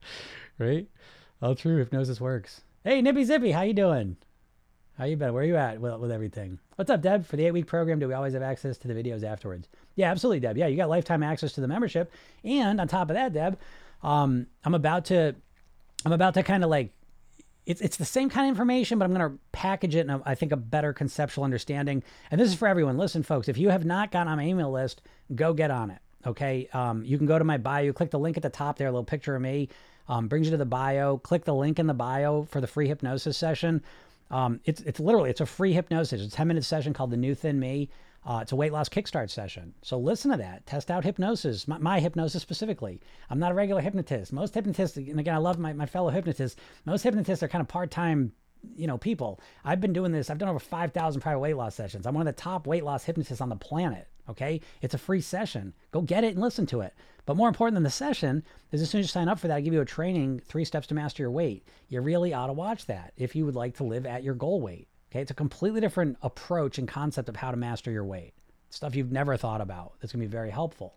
[0.58, 0.86] Right?
[1.42, 1.78] All true.
[1.78, 2.60] Hypnosis works.
[2.84, 4.16] Hey, Nippy Zippy, how you doing?
[4.96, 5.32] How you been?
[5.32, 6.58] Where you at with, with everything?
[6.76, 7.26] What's up, Deb?
[7.26, 9.68] For the eight-week program, do we always have access to the videos afterwards?
[9.96, 10.56] Yeah, absolutely, Deb.
[10.56, 12.12] Yeah, you got lifetime access to the membership.
[12.44, 13.58] And on top of that, Deb,
[14.02, 15.34] um, I'm about to,
[16.04, 16.92] I'm about to kind of like
[17.68, 20.22] it's, it's the same kind of information, but I'm going to package it in, a,
[20.24, 22.02] I think, a better conceptual understanding.
[22.30, 22.96] And this is for everyone.
[22.96, 25.02] Listen, folks, if you have not gotten on my email list,
[25.34, 25.98] go get on it.
[26.26, 26.66] Okay.
[26.72, 28.90] Um, you can go to my bio, click the link at the top there, a
[28.90, 29.68] little picture of me,
[30.08, 31.18] um, brings you to the bio.
[31.18, 33.82] Click the link in the bio for the free hypnosis session.
[34.30, 36.22] Um, it's, it's literally, it's a free hypnosis.
[36.22, 37.90] It's a 10 minute session called The New Thin Me.
[38.28, 39.72] Uh, it's a weight loss kickstart session.
[39.80, 40.66] So listen to that.
[40.66, 43.00] Test out hypnosis, my, my, hypnosis specifically.
[43.30, 44.34] I'm not a regular hypnotist.
[44.34, 47.68] Most hypnotists, and again, I love my, my fellow hypnotists, most hypnotists are kind of
[47.68, 48.32] part time
[48.76, 49.40] you know, people.
[49.64, 50.28] I've been doing this.
[50.28, 52.06] I've done over 5,000 private weight loss sessions.
[52.06, 54.08] I'm one of the top weight loss hypnotists on the planet.
[54.28, 54.60] Okay.
[54.82, 55.72] It's a free session.
[55.90, 56.92] Go get it and listen to it.
[57.24, 59.56] But more important than the session is as soon as you sign up for that,
[59.56, 61.66] I give you a training, three steps to master your weight.
[61.88, 64.60] You really ought to watch that if you would like to live at your goal
[64.60, 64.87] weight.
[65.10, 68.34] Okay, it's a completely different approach and concept of how to master your weight.
[68.70, 69.94] Stuff you've never thought about.
[70.00, 70.94] That's gonna be very helpful.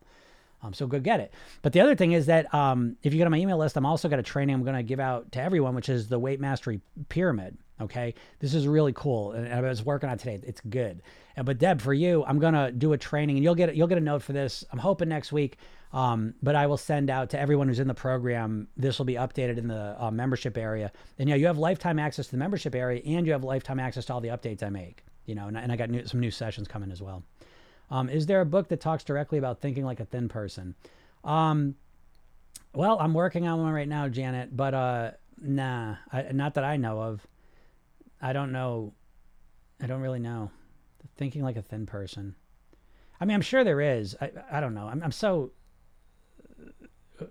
[0.64, 1.34] Um, so go get it.
[1.62, 3.86] But the other thing is that um, if you go to my email list, I'm
[3.86, 6.82] also got a training I'm to give out to everyone, which is the weight mastery
[7.10, 7.58] pyramid.
[7.82, 10.40] Okay, this is really cool, and I was working on today.
[10.44, 11.02] It's good.
[11.42, 14.02] But Deb, for you, I'm to do a training, and you'll get you'll get a
[14.02, 14.64] note for this.
[14.72, 15.58] I'm hoping next week.
[15.94, 18.68] Um, but I will send out to everyone who's in the program.
[18.78, 20.92] This will be updated in the uh, membership area.
[21.20, 24.06] And yeah, you have lifetime access to the membership area, and you have lifetime access
[24.06, 25.04] to all the updates I make.
[25.26, 27.24] You know, and, and I got new, some new sessions coming as well.
[27.90, 30.76] Um, is there a book that talks directly about thinking like a thin person?
[31.26, 31.76] Um,
[32.74, 36.78] well, I'm working on one right now, Janet, but uh, nah, I, not that I
[36.78, 37.28] know of.
[38.22, 38.94] I don't know.
[39.82, 40.52] I don't really know.
[41.18, 42.36] Thinking like a thin person.
[43.20, 44.16] I mean, I'm sure there is.
[44.22, 44.88] I, I don't know.
[44.88, 45.52] I'm, I'm so.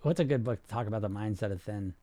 [0.03, 1.95] What's a good book to talk about the mindset of thin?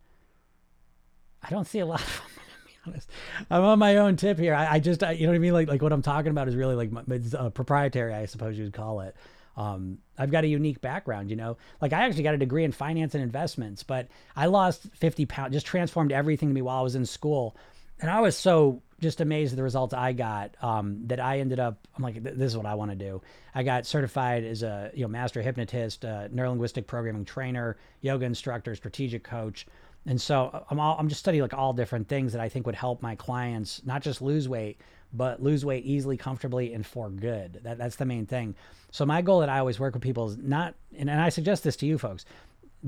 [1.42, 2.26] I don't see a lot of them.
[2.58, 3.10] To be honest,
[3.50, 4.54] I'm on my own tip here.
[4.54, 5.54] I, I just, I, you know what I mean.
[5.54, 8.64] Like, like what I'm talking about is really like it's uh, proprietary, I suppose you
[8.64, 9.16] would call it.
[9.58, 11.58] Um, I've got a unique background, you know.
[11.82, 15.54] Like I actually got a degree in finance and investments, but I lost 50 pounds,
[15.54, 17.56] just transformed everything to me while I was in school,
[18.00, 21.60] and I was so just amazed at the results I got um, that I ended
[21.60, 21.88] up.
[21.96, 23.22] I'm like, this is what I want to do.
[23.54, 28.76] I got certified as a you know master hypnotist, uh, neurolinguistic programming trainer, yoga instructor,
[28.76, 29.68] strategic coach.
[30.06, 32.76] And so I'm all, I'm just studying like all different things that I think would
[32.76, 34.80] help my clients not just lose weight,
[35.14, 37.60] but lose weight easily, comfortably, and for good.
[37.64, 38.56] That, that's the main thing.
[38.92, 41.64] So my goal that I always work with people is not, and, and I suggest
[41.64, 42.26] this to you folks,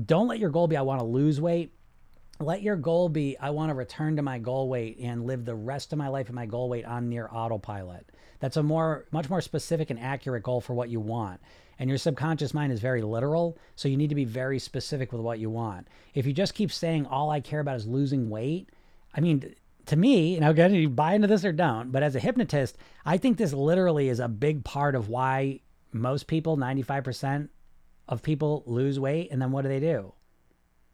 [0.06, 1.72] don't let your goal be I want to lose weight.
[2.40, 5.54] Let your goal be I want to return to my goal weight and live the
[5.54, 8.06] rest of my life at my goal weight on near autopilot.
[8.38, 11.42] That's a more, much more specific and accurate goal for what you want.
[11.78, 15.20] And your subconscious mind is very literal, so you need to be very specific with
[15.20, 15.88] what you want.
[16.14, 18.70] If you just keep saying all I care about is losing weight,
[19.14, 22.20] I mean, to me, and again, you buy into this or don't, but as a
[22.20, 25.60] hypnotist, I think this literally is a big part of why
[25.92, 27.50] most people, 95%
[28.08, 29.28] of people lose weight.
[29.30, 30.14] And then what do they do?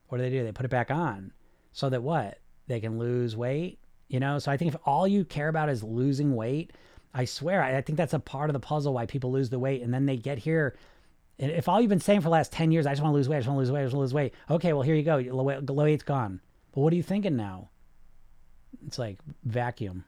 [0.09, 0.43] What do they do?
[0.43, 1.33] They put it back on
[1.77, 2.39] so that what?
[2.69, 4.39] They can lose weight, you know?
[4.39, 6.73] So I think if all you care about is losing weight,
[7.13, 9.59] I swear, I, I think that's a part of the puzzle why people lose the
[9.59, 9.83] weight.
[9.83, 10.79] And then they get here.
[11.39, 13.17] And if all you've been saying for the last 10 years, I just want to
[13.17, 14.35] lose weight, I just want to lose weight, I just want to lose weight.
[14.49, 15.19] Okay, well, here you go.
[15.19, 16.41] Low weight's gone.
[16.73, 17.69] But what are you thinking now?
[18.87, 20.03] It's like vacuum,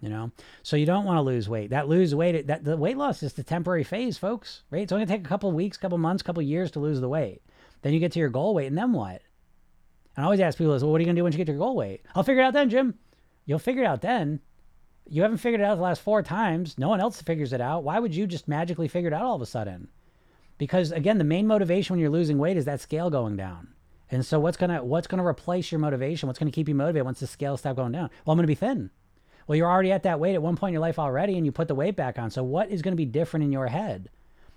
[0.00, 0.30] you know?
[0.62, 1.70] So you don't want to lose weight.
[1.70, 4.82] That lose weight, that the weight loss is the temporary phase, folks, right?
[4.82, 6.70] It's only going to take a couple of weeks, couple of months, couple of years
[6.72, 7.42] to lose the weight.
[7.82, 9.20] Then you get to your goal weight, and then what?
[10.16, 11.48] And I always ask people, well, what are you going to do once you get
[11.48, 12.02] your goal weight?
[12.14, 12.94] I'll figure it out then, Jim.
[13.46, 14.40] You'll figure it out then.
[15.08, 16.78] You haven't figured it out the last four times.
[16.78, 17.84] No one else figures it out.
[17.84, 19.88] Why would you just magically figure it out all of a sudden?
[20.56, 23.68] Because again, the main motivation when you're losing weight is that scale going down.
[24.10, 26.26] And so what's gonna what's gonna replace your motivation?
[26.26, 28.10] What's gonna keep you motivated once the scale stops going down?
[28.24, 28.90] Well, I'm gonna be thin.
[29.46, 31.52] Well, you're already at that weight at one point in your life already, and you
[31.52, 32.30] put the weight back on.
[32.30, 34.08] So what is gonna be different in your head?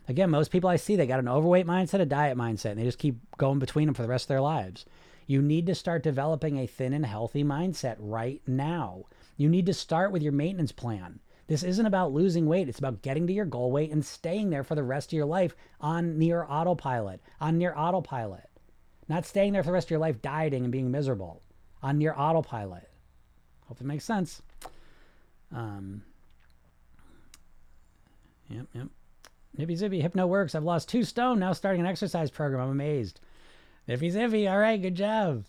[0.08, 2.86] Again, most people I see they got an overweight mindset, a diet mindset, and they
[2.86, 4.86] just keep going between them for the rest of their lives.
[5.28, 9.04] You need to start developing a thin and healthy mindset right now.
[9.36, 11.20] You need to start with your maintenance plan.
[11.48, 12.68] This isn't about losing weight.
[12.68, 15.26] It's about getting to your goal weight and staying there for the rest of your
[15.26, 18.50] life on near autopilot, on near autopilot.
[19.10, 21.42] Not staying there for the rest of your life dieting and being miserable,
[21.84, 22.90] on near autopilot.
[23.68, 24.42] Hope it makes sense.
[25.54, 26.04] Um,
[28.50, 28.88] yep, yep.
[29.58, 30.56] Nippy Zippy, Hypno works.
[30.56, 32.62] I've lost two stone, now starting an exercise program.
[32.62, 33.20] I'm amazed.
[33.88, 35.46] Nippy Zippy, all right, good job.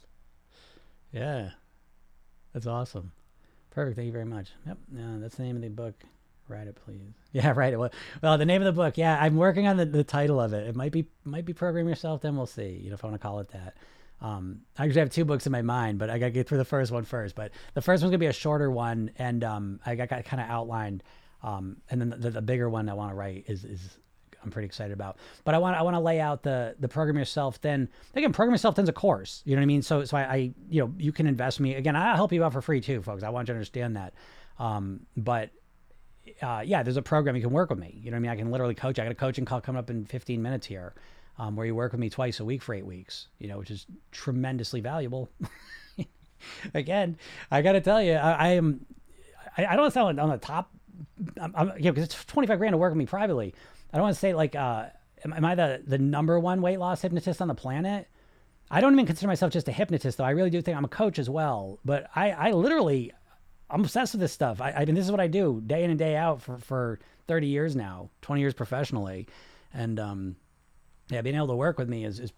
[1.12, 1.50] Yeah,
[2.52, 3.12] that's awesome.
[3.70, 3.96] Perfect.
[3.96, 4.50] Thank you very much.
[4.66, 4.78] Yep.
[4.90, 5.94] That's the name of the book.
[6.48, 7.00] Write it, please.
[7.32, 7.76] Yeah, write it.
[7.76, 8.96] Well, the name of the book.
[8.96, 10.66] Yeah, I'm working on the, the title of it.
[10.66, 12.22] It might be might be program yourself.
[12.22, 12.80] Thin we'll see.
[12.82, 13.76] You know, if I want to call it that.
[14.20, 16.64] Um, I actually have two books in my mind, but I gotta get through the
[16.64, 17.34] first one first.
[17.34, 20.42] But the first one's gonna be a shorter one, and um, I got, got kind
[20.42, 21.02] of outlined.
[21.42, 23.98] Um, and then the, the bigger one I want to write is is
[24.44, 25.18] I'm pretty excited about.
[25.44, 27.56] But I want I want to lay out the the program yourself.
[27.56, 29.42] Thin again, Program Yourself Thin's a course.
[29.44, 29.82] You know what I mean?
[29.82, 30.36] So so I, I
[30.68, 31.96] you know you can invest me again.
[31.96, 33.22] I'll help you out for free too, folks.
[33.22, 34.14] I want you to understand that.
[34.58, 35.50] Um, but
[36.42, 37.98] uh, yeah, there's a program you can work with me.
[38.02, 38.30] You know what I mean?
[38.30, 38.98] I can literally coach.
[38.98, 40.94] I got a coaching call coming up in 15 minutes here,
[41.38, 43.28] um, where you work with me twice a week for eight weeks.
[43.38, 45.30] You know, which is tremendously valuable.
[46.74, 47.16] again,
[47.50, 48.86] I got to tell you, I, I am.
[49.56, 50.70] I, I, don't sound on the top.
[51.40, 53.54] I'm, I'm, you know, because it's 25 grand to work with me privately.
[53.92, 54.86] I don't want to say like, uh,
[55.24, 58.08] am, am I the the number one weight loss hypnotist on the planet?
[58.70, 60.24] I don't even consider myself just a hypnotist, though.
[60.24, 61.78] I really do think I'm a coach as well.
[61.84, 63.12] But I, I literally,
[63.70, 64.60] I'm obsessed with this stuff.
[64.60, 66.98] I, I mean, this is what I do day in and day out for, for
[67.28, 69.26] 30 years now, 20 years professionally.
[69.72, 70.36] And, um,
[71.10, 72.32] yeah, being able to work with me is, is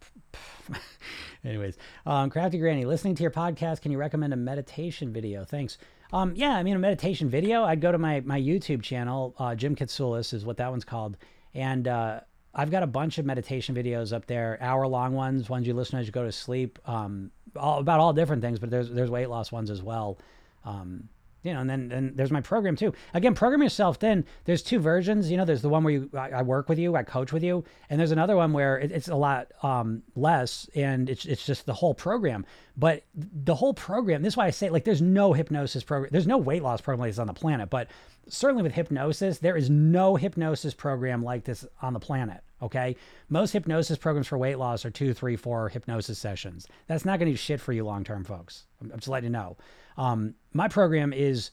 [1.45, 1.77] anyways.
[2.07, 5.45] Um, Crafty Granny, listening to your podcast, can you recommend a meditation video?
[5.45, 5.79] Thanks.
[6.13, 9.57] Um, yeah, I mean, a meditation video, I'd go to my, my YouTube channel, uh,
[9.57, 11.17] Jim Katsoulis is what that one's called.
[11.55, 12.21] And uh,
[12.55, 15.99] I've got a bunch of meditation videos up there, hour long ones, ones you listen
[15.99, 19.29] as you go to sleep, um, all, about all different things, but there's, there's weight
[19.29, 20.19] loss ones as well.
[20.65, 21.09] Um,
[21.43, 22.93] you know, and then, then there's my program too.
[23.15, 23.97] Again, program yourself.
[23.97, 25.31] Thin there's two versions.
[25.31, 27.43] You know, there's the one where you I, I work with you, I coach with
[27.43, 31.47] you, and there's another one where it, it's a lot um, less, and it's it's
[31.47, 32.45] just the whole program.
[32.77, 34.23] But the whole program.
[34.23, 36.11] This is why I say like there's no hypnosis program.
[36.13, 37.71] There's no weight loss program like on the planet.
[37.71, 37.89] But
[38.29, 42.43] certainly with hypnosis, there is no hypnosis program like this on the planet.
[42.63, 42.97] Okay.
[43.29, 46.67] Most hypnosis programs for weight loss are two, three, four hypnosis sessions.
[46.87, 48.65] That's not going to do shit for you long term, folks.
[48.81, 49.57] I'm, just letting you know.
[49.97, 51.51] Um, my program is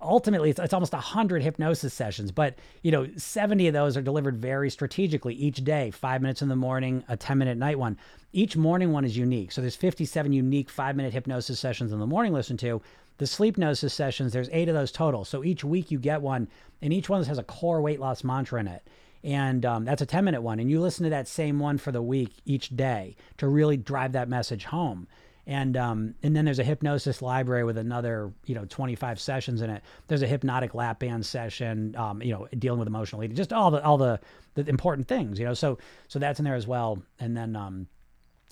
[0.00, 4.36] ultimately it's, it's almost 100 hypnosis sessions but you know 70 of those are delivered
[4.36, 7.96] very strategically each day five minutes in the morning a 10 minute night one
[8.32, 12.06] each morning one is unique so there's 57 unique five minute hypnosis sessions in the
[12.06, 12.82] morning listen to
[13.18, 16.48] the sleep gnosis sessions there's eight of those total so each week you get one
[16.82, 18.86] and each one has a core weight loss mantra in it
[19.22, 21.92] and um, that's a 10 minute one and you listen to that same one for
[21.92, 25.06] the week each day to really drive that message home
[25.46, 29.70] and um, and then there's a hypnosis library with another you know 25 sessions in
[29.70, 29.82] it.
[30.08, 33.70] There's a hypnotic lap band session, um, you know, dealing with emotional eating, just all
[33.70, 34.20] the all the,
[34.54, 35.54] the important things, you know.
[35.54, 37.02] So so that's in there as well.
[37.20, 37.88] And then um,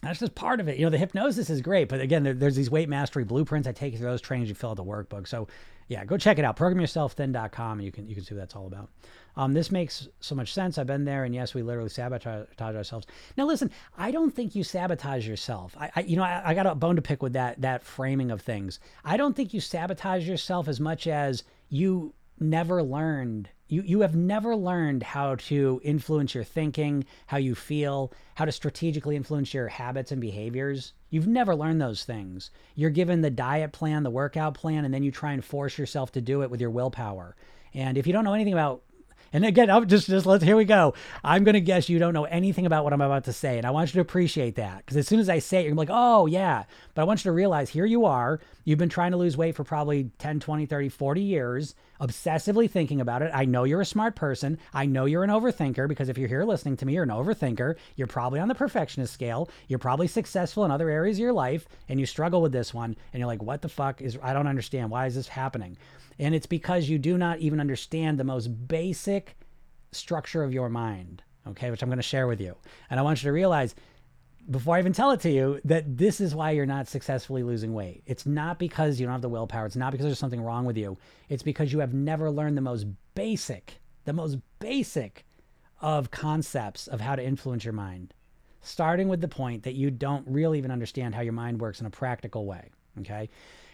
[0.03, 0.79] that's just part of it.
[0.79, 3.69] You know, the hypnosis is great, but again, there, there's these weight mastery blueprints.
[3.69, 4.49] I take you through those trainings.
[4.49, 5.29] You fill out the workbook.
[5.29, 5.47] So
[5.87, 6.57] yeah, go check it out.
[6.57, 7.79] ProgramYourselfThin.com.
[7.79, 8.91] And you can you can see what that's all about.
[9.37, 10.77] Um, this makes so much sense.
[10.77, 13.07] I've been there, and yes, we literally sabotage ourselves.
[13.37, 15.77] Now, listen, I don't think you sabotage yourself.
[15.79, 18.31] I, I you know, I, I, got a bone to pick with that that framing
[18.31, 18.81] of things.
[19.05, 23.49] I don't think you sabotage yourself as much as you never learned.
[23.73, 28.53] You you have never learned how to influence your thinking, how you feel, how to
[28.53, 30.93] strategically influence your habits and behaviors.
[31.09, 32.51] You've never learned those things.
[32.75, 36.13] You're given the diet plan, the workout plan, and then you try and force yourself
[36.13, 37.35] to do it with your willpower.
[37.73, 38.83] And if you don't know anything about
[39.33, 40.95] and again, I'm just just let's here we go.
[41.25, 43.71] I'm gonna guess you don't know anything about what I'm about to say, and I
[43.71, 45.93] want you to appreciate that because as soon as I say it, you're gonna be
[45.93, 46.65] like, oh yeah.
[46.95, 48.41] But I want you to realize here you are.
[48.65, 53.01] You've been trying to lose weight for probably 10, 20, 30, 40 years, obsessively thinking
[53.01, 53.31] about it.
[53.35, 54.59] I know you're a smart person.
[54.73, 57.77] I know you're an overthinker because if you're here listening to me, you're an overthinker.
[57.97, 59.49] You're probably on the perfectionist scale.
[59.69, 62.97] You're probably successful in other areas of your life, and you struggle with this one,
[63.13, 64.19] and you're like, what the fuck is?
[64.23, 64.91] I don't understand.
[64.91, 65.77] Why is this happening?
[66.23, 69.37] And it's because you do not even understand the most basic
[69.91, 72.55] structure of your mind, okay, which I'm going to share with you.
[72.89, 73.75] And I want you to realize
[74.49, 77.75] before I even tell it to you that this is why you're not successfully losing
[77.75, 78.05] weight.
[78.07, 80.77] It's not because you don't have the willpower, it's not because there's something wrong with
[80.77, 80.97] you.
[81.29, 85.27] It's because you have never learned the most basic, the most basic
[85.81, 88.15] of concepts of how to influence your mind.
[88.61, 91.87] Starting with the point that you don't really even understand how your mind works in
[91.87, 92.71] a practical way.
[93.01, 93.29] Okay.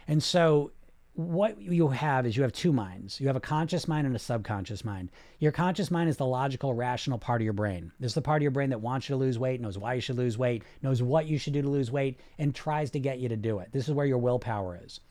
[0.07, 0.71] And so
[1.19, 3.19] what you have is you have two minds.
[3.19, 5.11] You have a conscious mind and a subconscious mind.
[5.39, 7.91] Your conscious mind is the logical, rational part of your brain.
[7.99, 9.95] This is the part of your brain that wants you to lose weight, knows why
[9.95, 12.99] you should lose weight, knows what you should do to lose weight, and tries to
[12.99, 13.69] get you to do it.
[13.73, 15.01] This is where your willpower is.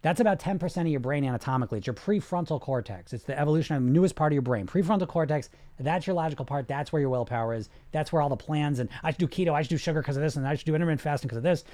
[0.00, 1.76] That's about 10% of your brain anatomically.
[1.76, 3.12] It's your prefrontal cortex.
[3.12, 4.66] It's the evolutionary newest part of your brain.
[4.66, 6.68] Prefrontal cortex, that's your logical part.
[6.68, 7.68] That's where your willpower is.
[7.92, 10.16] That's where all the plans and I should do keto, I should do sugar because
[10.16, 11.64] of this, and I should do intermittent fasting because of this.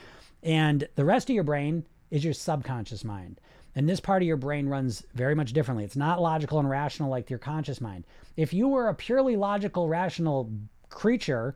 [0.43, 3.41] And the rest of your brain is your subconscious mind.
[3.77, 5.85] And this part of your brain runs very much differently.
[5.85, 8.05] It's not logical and rational like your conscious mind.
[8.35, 10.51] If you were a purely logical, rational
[10.89, 11.55] creature,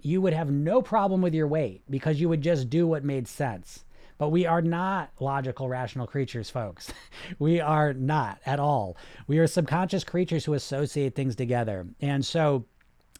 [0.00, 3.26] you would have no problem with your weight because you would just do what made
[3.26, 3.84] sense.
[4.18, 6.92] But we are not logical, rational creatures, folks.
[7.40, 8.96] we are not at all.
[9.26, 11.88] We are subconscious creatures who associate things together.
[12.00, 12.66] And so,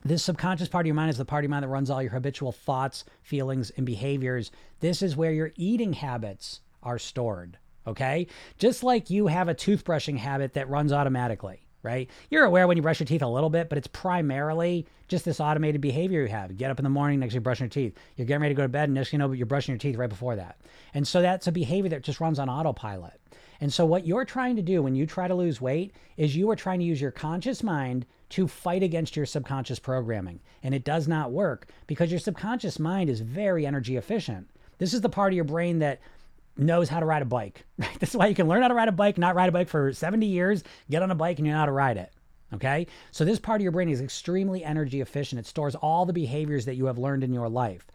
[0.05, 2.01] this subconscious part of your mind is the part of your mind that runs all
[2.01, 4.53] your habitual thoughts, feelings, and behaviors.
[4.79, 7.59] This is where your eating habits are stored.
[7.89, 8.27] Okay.
[8.59, 12.11] Just like you have a toothbrushing habit that runs automatically, right?
[12.31, 15.41] You're aware when you brush your teeth a little bit, but it's primarily just this
[15.41, 16.51] automated behavior you have.
[16.51, 17.95] You get up in the morning, next you're brushing your teeth.
[18.17, 19.97] You're getting ready to go to bed, and next you know, you're brushing your teeth
[19.97, 20.61] right before that.
[20.93, 23.19] And so that's a behavior that just runs on autopilot.
[23.61, 26.51] And so what you're trying to do when you try to lose weight is you
[26.51, 30.41] are trying to use your conscious mind to fight against your subconscious programming.
[30.63, 34.51] And it does not work because your subconscious mind is very energy efficient.
[34.77, 36.01] This is the part of your brain that
[36.59, 37.65] knows how to ride a bike.
[37.79, 38.01] Right?
[38.01, 39.69] This is why you can learn how to ride a bike, not ride a bike
[39.69, 42.13] for 70 years, get on a bike and you know how to ride it.
[42.55, 42.87] Okay?
[43.13, 45.39] So this part of your brain is extremely energy efficient.
[45.39, 47.87] It stores all the behaviors that you have learned in your life.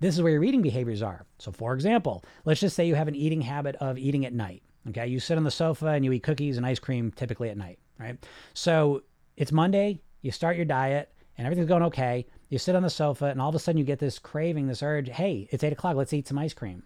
[0.00, 1.24] This is where your eating behaviors are.
[1.38, 4.62] So for example, let's just say you have an eating habit of eating at night.
[4.88, 5.06] Okay?
[5.06, 7.78] You sit on the sofa and you eat cookies and ice cream typically at night,
[7.98, 8.16] right?
[8.54, 9.02] So
[9.36, 12.26] it's Monday, you start your diet and everything's going okay.
[12.48, 14.82] You sit on the sofa and all of a sudden you get this craving, this
[14.82, 16.82] urge, hey, it's eight o'clock, let's eat some ice cream.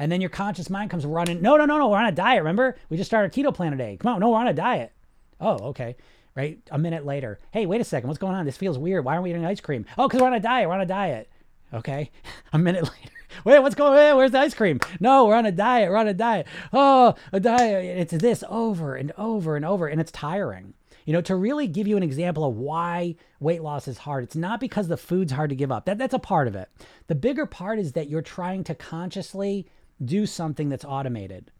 [0.00, 1.42] And then your conscious mind comes running.
[1.42, 1.88] No, no, no, no.
[1.90, 2.38] We're on a diet.
[2.38, 3.98] Remember, we just started a keto plan today.
[4.00, 4.92] Come on, no, we're on a diet.
[5.38, 5.94] Oh, okay.
[6.34, 6.58] Right.
[6.70, 7.38] A minute later.
[7.50, 8.08] Hey, wait a second.
[8.08, 8.46] What's going on?
[8.46, 9.04] This feels weird.
[9.04, 9.84] Why aren't we eating ice cream?
[9.98, 10.68] Oh, because we're on a diet.
[10.68, 11.30] We're on a diet.
[11.74, 12.10] Okay.
[12.54, 13.14] a minute later.
[13.44, 14.16] Wait, what's going on?
[14.16, 14.80] Where's the ice cream?
[15.00, 15.90] No, we're on a diet.
[15.90, 16.46] We're on a diet.
[16.72, 17.98] Oh, a diet.
[17.98, 20.72] It's this over and over and over, and it's tiring.
[21.04, 24.36] You know, to really give you an example of why weight loss is hard, it's
[24.36, 25.84] not because the food's hard to give up.
[25.84, 26.70] That, that's a part of it.
[27.06, 29.66] The bigger part is that you're trying to consciously
[30.04, 31.50] do something that's automated.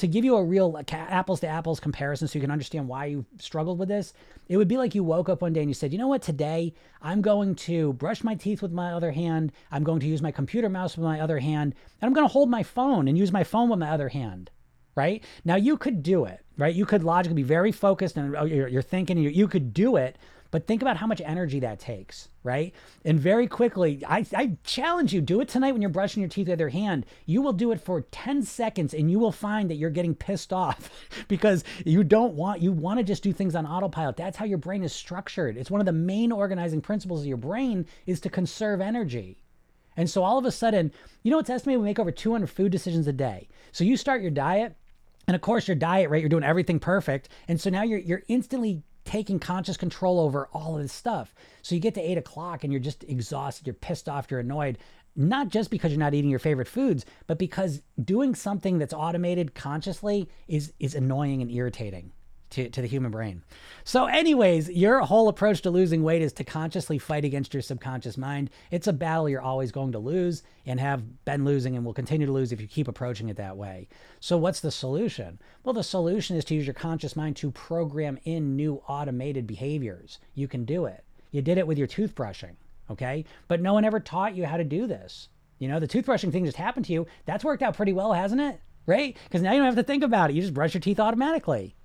[0.00, 3.24] to give you a real apples to apples comparison so you can understand why you
[3.38, 4.14] struggled with this,
[4.48, 6.22] it would be like you woke up one day and you said, you know what,
[6.22, 6.72] today
[7.02, 10.32] I'm going to brush my teeth with my other hand, I'm going to use my
[10.32, 13.30] computer mouse with my other hand, and I'm going to hold my phone and use
[13.30, 14.50] my phone with my other hand.
[14.96, 16.74] Right now, you could do it, right?
[16.74, 19.96] You could logically be very focused and oh, you're, you're thinking, you, you could do
[19.96, 20.16] it,
[20.50, 22.74] but think about how much energy that takes, right?
[23.04, 26.48] And very quickly, I, I challenge you do it tonight when you're brushing your teeth
[26.48, 27.06] with your hand.
[27.26, 30.52] You will do it for 10 seconds and you will find that you're getting pissed
[30.52, 30.90] off
[31.28, 34.16] because you don't want, you want to just do things on autopilot.
[34.16, 35.56] That's how your brain is structured.
[35.56, 39.38] It's one of the main organizing principles of your brain is to conserve energy.
[39.96, 40.92] And so all of a sudden,
[41.22, 43.48] you know, it's estimated we make over 200 food decisions a day.
[43.72, 44.76] So you start your diet,
[45.26, 46.20] and of course, your diet, right?
[46.20, 47.28] You're doing everything perfect.
[47.48, 51.34] And so now you're, you're instantly taking conscious control over all of this stuff.
[51.62, 54.78] So you get to eight o'clock and you're just exhausted, you're pissed off, you're annoyed,
[55.16, 59.52] not just because you're not eating your favorite foods, but because doing something that's automated
[59.52, 62.12] consciously is is annoying and irritating
[62.50, 63.42] to, to the human brain.
[63.84, 68.18] So, anyways, your whole approach to losing weight is to consciously fight against your subconscious
[68.18, 68.50] mind.
[68.70, 72.26] It's a battle you're always going to lose and have been losing and will continue
[72.26, 73.88] to lose if you keep approaching it that way.
[74.20, 75.38] So, what's the solution?
[75.64, 80.18] Well, the solution is to use your conscious mind to program in new automated behaviors.
[80.34, 81.04] You can do it.
[81.30, 82.56] You did it with your toothbrushing,
[82.90, 83.24] okay?
[83.48, 85.28] But no one ever taught you how to do this.
[85.58, 87.06] You know, the toothbrushing thing just happened to you.
[87.26, 88.60] That's worked out pretty well, hasn't it?
[88.86, 89.16] Right?
[89.24, 90.34] Because now you don't have to think about it.
[90.34, 91.76] You just brush your teeth automatically.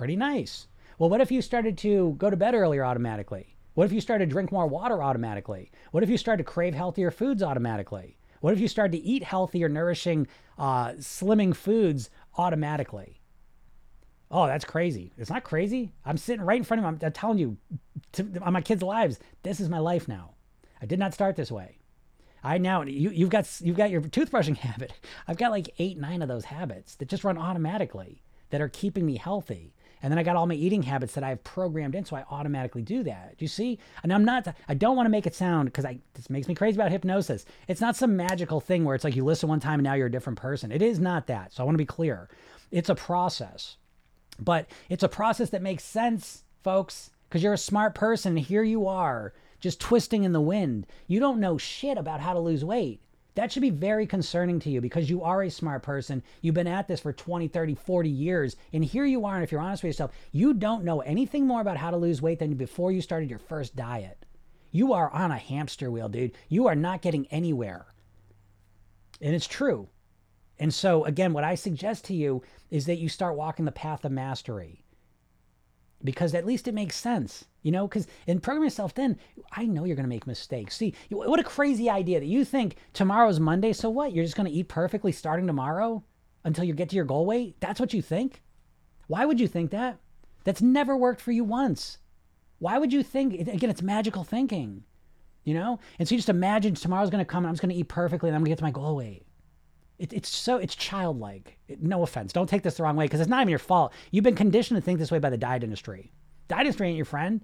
[0.00, 0.66] Pretty nice.
[0.96, 3.54] Well, what if you started to go to bed earlier automatically?
[3.74, 5.70] What if you started to drink more water automatically?
[5.90, 8.16] What if you started to crave healthier foods automatically?
[8.40, 10.26] What if you started to eat healthier, nourishing,
[10.56, 13.20] uh, slimming foods automatically?
[14.30, 15.12] Oh, that's crazy.
[15.18, 15.92] It's not crazy.
[16.06, 16.94] I'm sitting right in front of them.
[16.94, 17.58] I'm, I'm telling you,
[18.12, 20.30] to, on my kids' lives, this is my life now.
[20.80, 21.76] I did not start this way.
[22.42, 24.94] I now you you've got you've got your toothbrushing habit.
[25.28, 29.06] I've got like eight nine of those habits that just run automatically that are keeping
[29.06, 29.74] me healthy.
[30.02, 32.82] And then I got all my eating habits that I've programmed in, so I automatically
[32.82, 33.36] do that.
[33.36, 33.78] Do you see?
[34.02, 36.54] And I'm not, I don't want to make it sound, because I this makes me
[36.54, 37.44] crazy about hypnosis.
[37.68, 40.06] It's not some magical thing where it's like you listen one time and now you're
[40.06, 40.72] a different person.
[40.72, 41.52] It is not that.
[41.52, 42.28] So I want to be clear.
[42.70, 43.76] It's a process.
[44.38, 48.38] But it's a process that makes sense, folks, because you're a smart person.
[48.38, 50.86] Here you are, just twisting in the wind.
[51.06, 53.02] You don't know shit about how to lose weight.
[53.34, 56.22] That should be very concerning to you because you are a smart person.
[56.40, 58.56] You've been at this for 20, 30, 40 years.
[58.72, 59.34] And here you are.
[59.34, 62.20] And if you're honest with yourself, you don't know anything more about how to lose
[62.20, 64.24] weight than before you started your first diet.
[64.72, 66.32] You are on a hamster wheel, dude.
[66.48, 67.86] You are not getting anywhere.
[69.20, 69.88] And it's true.
[70.58, 74.04] And so, again, what I suggest to you is that you start walking the path
[74.04, 74.84] of mastery
[76.02, 77.86] because at least it makes sense, you know.
[77.86, 79.18] Because in Program Yourself Thin,
[79.52, 80.76] I know you're going to make mistakes.
[80.76, 83.72] See, what a crazy idea that you think tomorrow's Monday.
[83.72, 84.12] So what?
[84.12, 86.02] You're just going to eat perfectly starting tomorrow
[86.44, 87.56] until you get to your goal weight.
[87.60, 88.42] That's what you think.
[89.08, 89.98] Why would you think that?
[90.44, 91.98] That's never worked for you once.
[92.60, 93.34] Why would you think?
[93.34, 94.84] Again, it's magical thinking,
[95.44, 95.80] you know.
[95.98, 97.88] And so you just imagine tomorrow's going to come and I'm just going to eat
[97.88, 99.24] perfectly and I'm going to get to my goal weight.
[100.00, 101.58] It, it's so it's childlike.
[101.68, 102.32] It, no offense.
[102.32, 103.92] Don't take this the wrong way because it's not even your fault.
[104.10, 106.10] You've been conditioned to think this way by the diet industry.
[106.48, 107.42] Diet industry ain't your friend.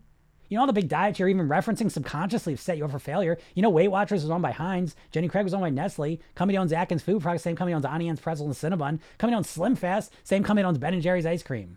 [0.49, 2.99] You know all the big diets you're even referencing subconsciously have set you up for
[2.99, 3.37] failure.
[3.55, 4.97] You know Weight Watchers was owned by Heinz.
[5.13, 6.19] Jenny Craig was owned by Nestle.
[6.35, 7.43] Company owns Atkins Food Products.
[7.43, 9.01] Same company owns Anne's Pretzel and Cinnabon.
[9.19, 10.15] Company owns Slim Fast.
[10.25, 11.77] Same company owns Ben and Jerry's ice cream.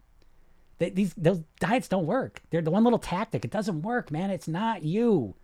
[0.78, 2.42] They, these those diets don't work.
[2.52, 3.44] They're the one little tactic.
[3.44, 4.30] It doesn't work, man.
[4.30, 5.36] It's not you.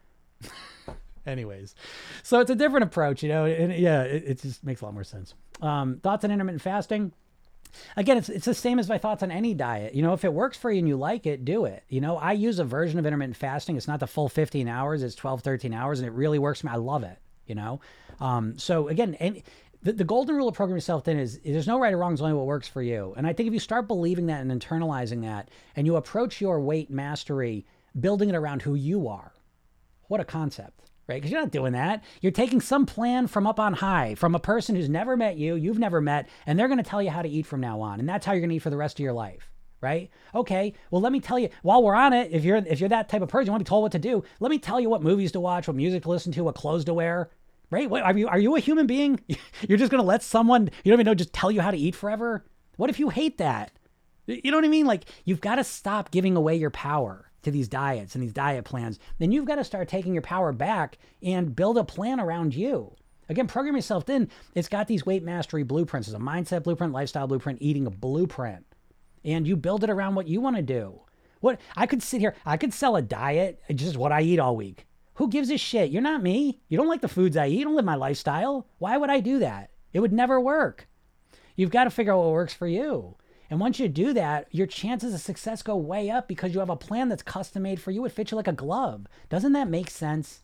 [1.26, 1.76] Anyways,
[2.24, 3.46] so it's a different approach, you know.
[3.46, 5.34] And yeah, it, it just makes a lot more sense.
[5.62, 7.14] Um, thoughts on intermittent fasting?
[7.98, 9.96] Again, it's, it's the same as my thoughts on any diet.
[9.96, 11.84] You know, if it works for you and you like it, do it.
[11.90, 13.76] You know, I use a version of intermittent fasting.
[13.78, 16.68] It's not the full 15 hours, it's 12, 13 hours, and it really works for
[16.68, 16.74] me.
[16.74, 17.82] I love it, you know?
[18.20, 19.44] Um, so again, any,
[19.84, 22.22] the, the golden rule of Program Yourself Thin is there's no right or wrong, it's
[22.22, 23.14] only what works for you.
[23.18, 26.60] And I think if you start believing that and internalizing that, and you approach your
[26.60, 27.66] weight mastery,
[28.00, 29.34] building it around who you are,
[30.08, 31.16] what a concept right?
[31.16, 32.04] Because you're not doing that.
[32.22, 35.56] You're taking some plan from up on high, from a person who's never met you,
[35.56, 38.00] you've never met, and they're going to tell you how to eat from now on.
[38.00, 39.50] And that's how you're going to eat for the rest of your life.
[39.82, 40.10] Right?
[40.34, 40.74] Okay.
[40.90, 41.50] Well, let me tell you.
[41.62, 43.66] While we're on it, if you're if you're that type of person, you want to
[43.66, 44.24] be told what to do.
[44.40, 46.86] Let me tell you what movies to watch, what music to listen to, what clothes
[46.86, 47.30] to wear.
[47.70, 47.88] Right?
[47.88, 49.20] What, are you are you a human being?
[49.68, 51.94] You're just gonna let someone you don't even know just tell you how to eat
[51.94, 52.46] forever?
[52.78, 53.74] What if you hate that?
[54.26, 54.88] You know what I mean?
[54.88, 58.66] Like you've got to stop giving away your power to these diets and these diet
[58.66, 62.54] plans, then you've got to start taking your power back and build a plan around
[62.54, 62.94] you.
[63.30, 64.30] Again, Program Yourself Thin.
[64.54, 66.08] It's got these weight mastery blueprints.
[66.08, 68.66] It's a mindset blueprint, lifestyle blueprint, eating a blueprint.
[69.24, 71.02] And you build it around what you want to do.
[71.40, 74.56] What I could sit here, I could sell a diet, just what I eat all
[74.56, 74.86] week.
[75.16, 75.92] Who gives a shit?
[75.92, 76.60] You're not me.
[76.68, 77.60] You don't like the foods I eat.
[77.60, 78.68] You don't live my lifestyle.
[78.80, 79.72] Why would I do that?
[79.94, 80.88] It would never work.
[81.56, 83.16] You've got to figure out what works for you.
[83.50, 86.70] And once you do that, your chances of success go way up because you have
[86.70, 88.06] a plan that's custom made for you.
[88.06, 89.06] It fits you like a glove.
[89.30, 90.42] Doesn't that make sense?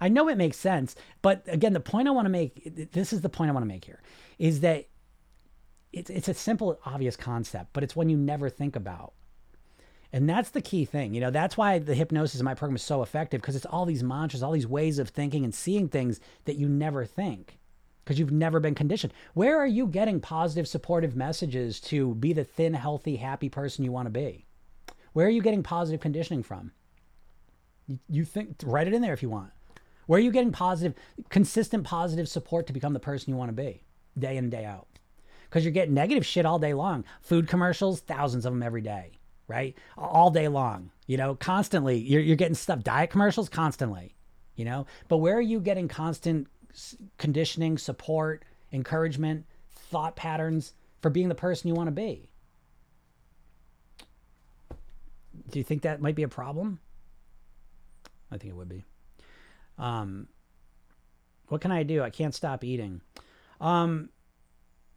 [0.00, 3.20] I know it makes sense, but again, the point I want to make this is
[3.20, 4.00] the point I want to make here
[4.38, 4.86] is that
[5.92, 9.12] it's, it's a simple, obvious concept, but it's one you never think about.
[10.12, 11.14] And that's the key thing.
[11.14, 13.84] You know, that's why the hypnosis in my program is so effective because it's all
[13.84, 17.58] these mantras, all these ways of thinking and seeing things that you never think
[18.08, 19.12] because you've never been conditioned.
[19.34, 23.92] Where are you getting positive, supportive messages to be the thin, healthy, happy person you
[23.92, 24.46] want to be?
[25.12, 26.72] Where are you getting positive conditioning from?
[28.08, 29.50] You, think, write it in there if you want.
[30.06, 30.94] Where are you getting positive,
[31.28, 33.82] consistent positive support to become the person you want to be
[34.18, 34.88] day in, day out?
[35.44, 37.04] Because you're getting negative shit all day long.
[37.20, 39.76] Food commercials, thousands of them every day, right?
[39.98, 41.98] All day long, you know, constantly.
[41.98, 44.14] You're, you're getting stuff, diet commercials constantly,
[44.56, 44.86] you know?
[45.08, 46.46] But where are you getting constant
[47.16, 52.28] conditioning, support, encouragement, thought patterns for being the person you want to be?
[55.50, 56.80] Do you think that might be a problem?
[58.30, 58.84] I think it would be.
[59.78, 60.28] Um,
[61.48, 62.02] what can I do?
[62.02, 63.00] I can't stop eating.
[63.60, 64.10] Um,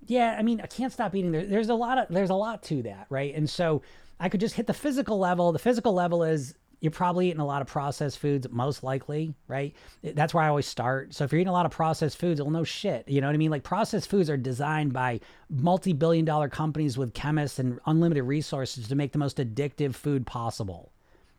[0.07, 1.31] yeah, I mean, I can't stop eating.
[1.31, 3.33] There, there's a lot of there's a lot to that, right?
[3.33, 3.81] And so
[4.19, 5.51] I could just hit the physical level.
[5.51, 9.75] The physical level is you're probably eating a lot of processed foods, most likely, right?
[10.03, 11.13] That's where I always start.
[11.13, 13.07] So if you're eating a lot of processed foods, well, no shit.
[13.07, 13.51] You know what I mean?
[13.51, 18.87] Like processed foods are designed by multi billion dollar companies with chemists and unlimited resources
[18.87, 20.91] to make the most addictive food possible.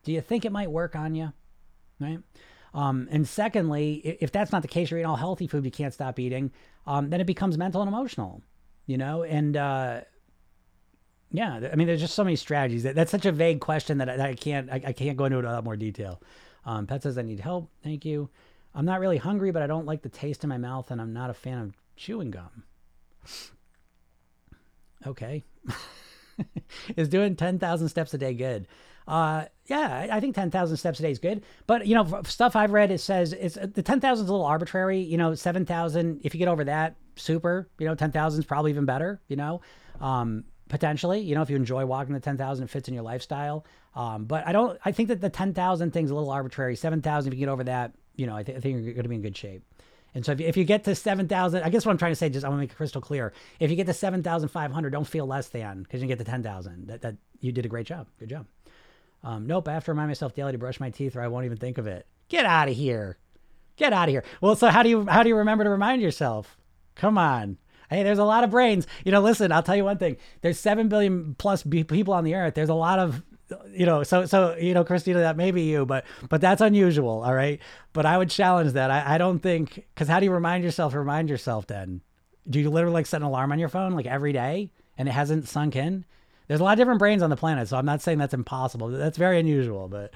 [0.04, 1.32] Do you think it might work on you?
[2.00, 2.20] Right?
[2.72, 5.92] Um, and secondly, if that's not the case, you're eating all healthy food you can't
[5.92, 6.52] stop eating,
[6.86, 8.42] um, then it becomes mental and emotional,
[8.86, 9.24] you know?
[9.24, 10.00] And uh,
[11.32, 12.82] yeah, I mean, there's just so many strategies.
[12.82, 15.24] That, that's such a vague question that I, that I can't I, I, can't go
[15.24, 16.20] into it in a lot more detail.
[16.64, 17.70] Um, Pet says I need help.
[17.82, 18.28] Thank you.
[18.74, 21.12] I'm not really hungry, but I don't like the taste in my mouth, and I'm
[21.12, 22.64] not a fan of chewing gum.
[25.06, 25.44] Okay.
[26.96, 28.66] Is doing 10,000 steps a day good?
[29.06, 31.42] Uh, yeah, I think 10,000 steps a day is good.
[31.66, 35.00] But, you know, stuff I've read, it says it's the 10,000 is a little arbitrary.
[35.00, 37.68] You know, 7,000, if you get over that, super.
[37.78, 39.60] You know, 10,000 is probably even better, you know,
[40.00, 41.20] um, potentially.
[41.20, 43.66] You know, if you enjoy walking the 10,000, it fits in your lifestyle.
[43.94, 46.76] Um, but I don't, I think that the 10,000 thing's a little arbitrary.
[46.76, 49.08] 7,000, if you get over that, you know, I, th- I think you're going to
[49.10, 49.62] be in good shape.
[50.14, 52.16] And so if you, if you get to 7,000, I guess what I'm trying to
[52.16, 53.34] say, just I want to make it crystal clear.
[53.60, 56.86] If you get to 7,500, don't feel less than because you get to 10,000.
[56.86, 58.08] That, that you did a great job.
[58.18, 58.46] Good job.
[59.22, 61.44] Um, nope, I have to remind myself daily to brush my teeth or I won't
[61.44, 62.06] even think of it.
[62.28, 63.18] Get out of here.
[63.76, 64.24] Get out of here.
[64.40, 66.56] Well, so how do you how do you remember to remind yourself?
[66.94, 67.58] Come on.
[67.92, 68.86] Hey, there's a lot of brains.
[69.04, 70.16] You know, listen, I'll tell you one thing.
[70.40, 72.54] There's 7 billion plus people on the earth.
[72.54, 73.22] There's a lot of
[73.70, 77.22] you know, so so you know, Christina, that may be you, but but that's unusual,
[77.22, 77.60] all right.
[77.92, 78.90] But I would challenge that.
[78.90, 80.94] I, I don't think because how do you remind yourself?
[80.94, 82.00] Remind yourself then.
[82.48, 85.12] Do you literally like set an alarm on your phone like every day and it
[85.12, 86.04] hasn't sunk in?
[86.48, 88.88] There's a lot of different brains on the planet, so I'm not saying that's impossible.
[88.88, 90.12] That's very unusual, but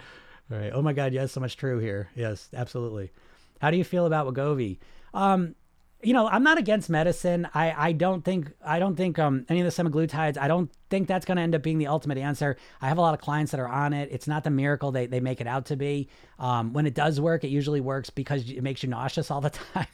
[0.50, 0.72] all right.
[0.72, 2.08] Oh my God, yes, so much true here.
[2.14, 3.12] Yes, absolutely.
[3.60, 4.78] How do you feel about Wegovy?
[5.14, 5.54] Um,
[6.02, 7.48] you know, I'm not against medicine.
[7.54, 10.36] I, I don't think I don't think um, any of the semaglutides.
[10.38, 12.56] I don't think that's going to end up being the ultimate answer.
[12.82, 14.10] I have a lot of clients that are on it.
[14.12, 16.08] It's not the miracle they, they make it out to be.
[16.38, 19.50] Um, when it does work, it usually works because it makes you nauseous all the
[19.74, 19.86] time.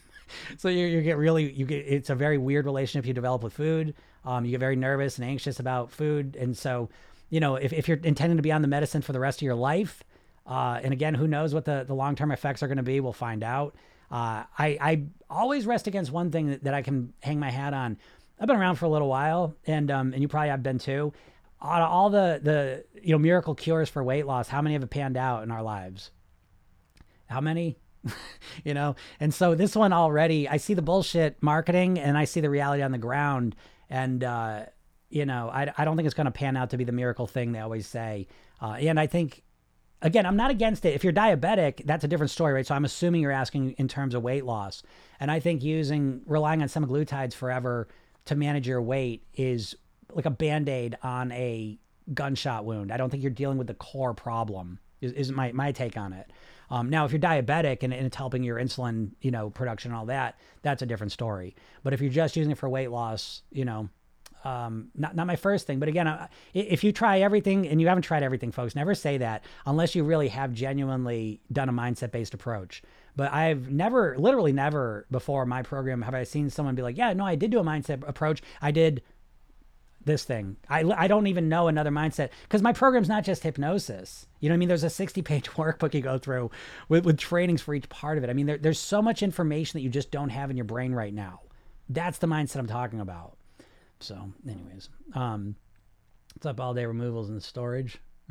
[0.58, 3.52] so you, you get really you get it's a very weird relationship you develop with
[3.52, 3.94] food.
[4.24, 6.90] Um, you get very nervous and anxious about food, and so
[7.30, 9.42] you know if, if you're intending to be on the medicine for the rest of
[9.42, 10.02] your life,
[10.46, 13.00] uh, and again, who knows what the the long term effects are going to be?
[13.00, 13.74] We'll find out.
[14.12, 17.72] Uh, I I always rest against one thing that, that I can hang my hat
[17.72, 17.96] on.
[18.38, 21.14] I've been around for a little while, and um, and you probably have been too.
[21.62, 24.82] Out of all the the you know miracle cures for weight loss, how many have
[24.82, 26.10] it panned out in our lives?
[27.26, 27.78] How many?
[28.64, 32.40] you know and so this one already i see the bullshit marketing and i see
[32.40, 33.54] the reality on the ground
[33.88, 34.64] and uh,
[35.08, 37.28] you know I, I don't think it's going to pan out to be the miracle
[37.28, 38.26] thing they always say
[38.60, 39.44] uh, and i think
[40.02, 40.94] again i'm not against it.
[40.94, 42.66] If you're diabetic that's a different story right?
[42.66, 44.82] So i'm assuming you're asking in terms of weight loss.
[45.18, 47.88] And i think using relying on semaglutides forever
[48.26, 49.74] to manage your weight is
[50.12, 51.78] like a band-aid on a
[52.12, 52.92] gunshot wound.
[52.92, 56.12] I don't think you're dealing with the core problem is, is my, my take on
[56.12, 56.30] it.
[56.70, 59.98] Um, now, if you're diabetic and, and, it's helping your insulin, you know, production and
[59.98, 61.54] all that, that's a different story.
[61.82, 63.90] But if you're just using it for weight loss, you know,
[64.44, 65.78] um, not not my first thing.
[65.78, 69.44] But again, if you try everything and you haven't tried everything, folks, never say that
[69.66, 72.82] unless you really have genuinely done a mindset based approach.
[73.14, 77.12] But I've never, literally never before my program have I seen someone be like, yeah,
[77.12, 78.42] no, I did do a mindset approach.
[78.60, 79.02] I did
[80.04, 80.56] this thing.
[80.68, 84.26] I, I don't even know another mindset because my program's not just hypnosis.
[84.40, 84.68] You know what I mean?
[84.68, 86.50] There's a 60 page workbook you go through
[86.88, 88.30] with, with trainings for each part of it.
[88.30, 90.92] I mean, there, there's so much information that you just don't have in your brain
[90.92, 91.40] right now.
[91.88, 93.36] That's the mindset I'm talking about.
[94.02, 95.54] So, anyways, um,
[96.34, 96.60] what's up?
[96.60, 97.98] All day removals and storage.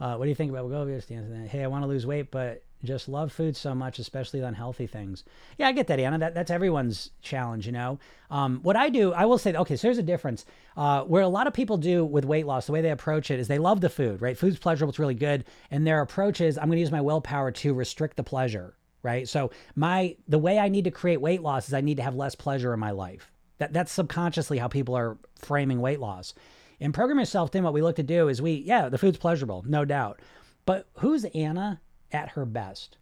[0.00, 1.48] uh, what do you think about Wegovy?
[1.48, 5.22] Hey, I want to lose weight, but just love food so much, especially unhealthy things.
[5.56, 6.18] Yeah, I get that, Anna.
[6.18, 8.00] That, that's everyone's challenge, you know.
[8.28, 10.44] Um, what I do, I will say, okay, so there's a difference.
[10.76, 13.38] Uh, where a lot of people do with weight loss, the way they approach it
[13.38, 14.36] is they love the food, right?
[14.36, 17.52] Food's pleasurable, it's really good, and their approach is I'm going to use my willpower
[17.52, 18.74] to restrict the pleasure,
[19.04, 19.28] right?
[19.28, 22.16] So my the way I need to create weight loss is I need to have
[22.16, 23.31] less pleasure in my life.
[23.62, 26.34] That that's subconsciously how people are framing weight loss.
[26.80, 29.64] In Program Yourself Thin what we look to do is we, yeah, the food's pleasurable,
[29.68, 30.18] no doubt.
[30.66, 32.96] But who's Anna at her best.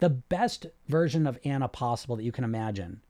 [0.00, 3.00] The best version of Anna possible that you can imagine.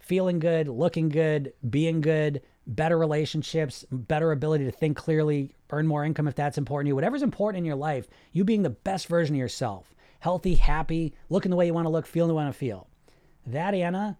[0.00, 6.04] Feeling good, looking good, being good, better relationships, better ability to think clearly, earn more
[6.04, 6.94] income if that's important to you.
[6.96, 9.94] Whatever's important in your life, you being the best version of yourself.
[10.18, 12.58] Healthy, happy, looking the way you want to look, feeling the way you want to
[12.58, 12.88] feel.
[13.46, 14.18] That, Anna,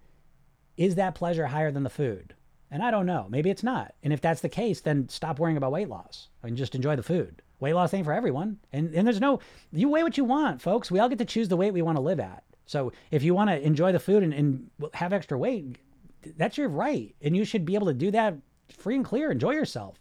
[0.78, 2.34] is that pleasure higher than the food?
[2.70, 3.26] And I don't know.
[3.28, 3.94] Maybe it's not.
[4.02, 7.02] And if that's the case, then stop worrying about weight loss and just enjoy the
[7.02, 7.42] food.
[7.60, 8.58] Weight loss ain't for everyone.
[8.72, 9.40] And, and there's no,
[9.72, 10.90] you weigh what you want, folks.
[10.90, 12.44] We all get to choose the weight we want to live at.
[12.66, 15.78] So if you want to enjoy the food and, and have extra weight,
[16.36, 17.14] that's your right.
[17.22, 18.34] And you should be able to do that
[18.68, 19.96] free and clear, enjoy yourself.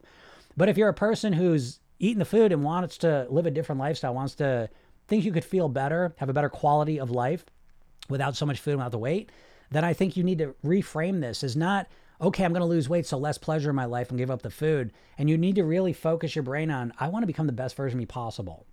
[0.57, 3.79] But if you're a person who's eating the food and wants to live a different
[3.79, 4.69] lifestyle, wants to
[5.07, 7.45] think you could feel better, have a better quality of life
[8.09, 9.31] without so much food, without the weight,
[9.71, 11.87] then I think you need to reframe this as not,
[12.21, 14.41] okay, I'm going to lose weight, so less pleasure in my life and give up
[14.41, 14.91] the food.
[15.17, 17.75] And you need to really focus your brain on, I want to become the best
[17.75, 18.65] version of me possible.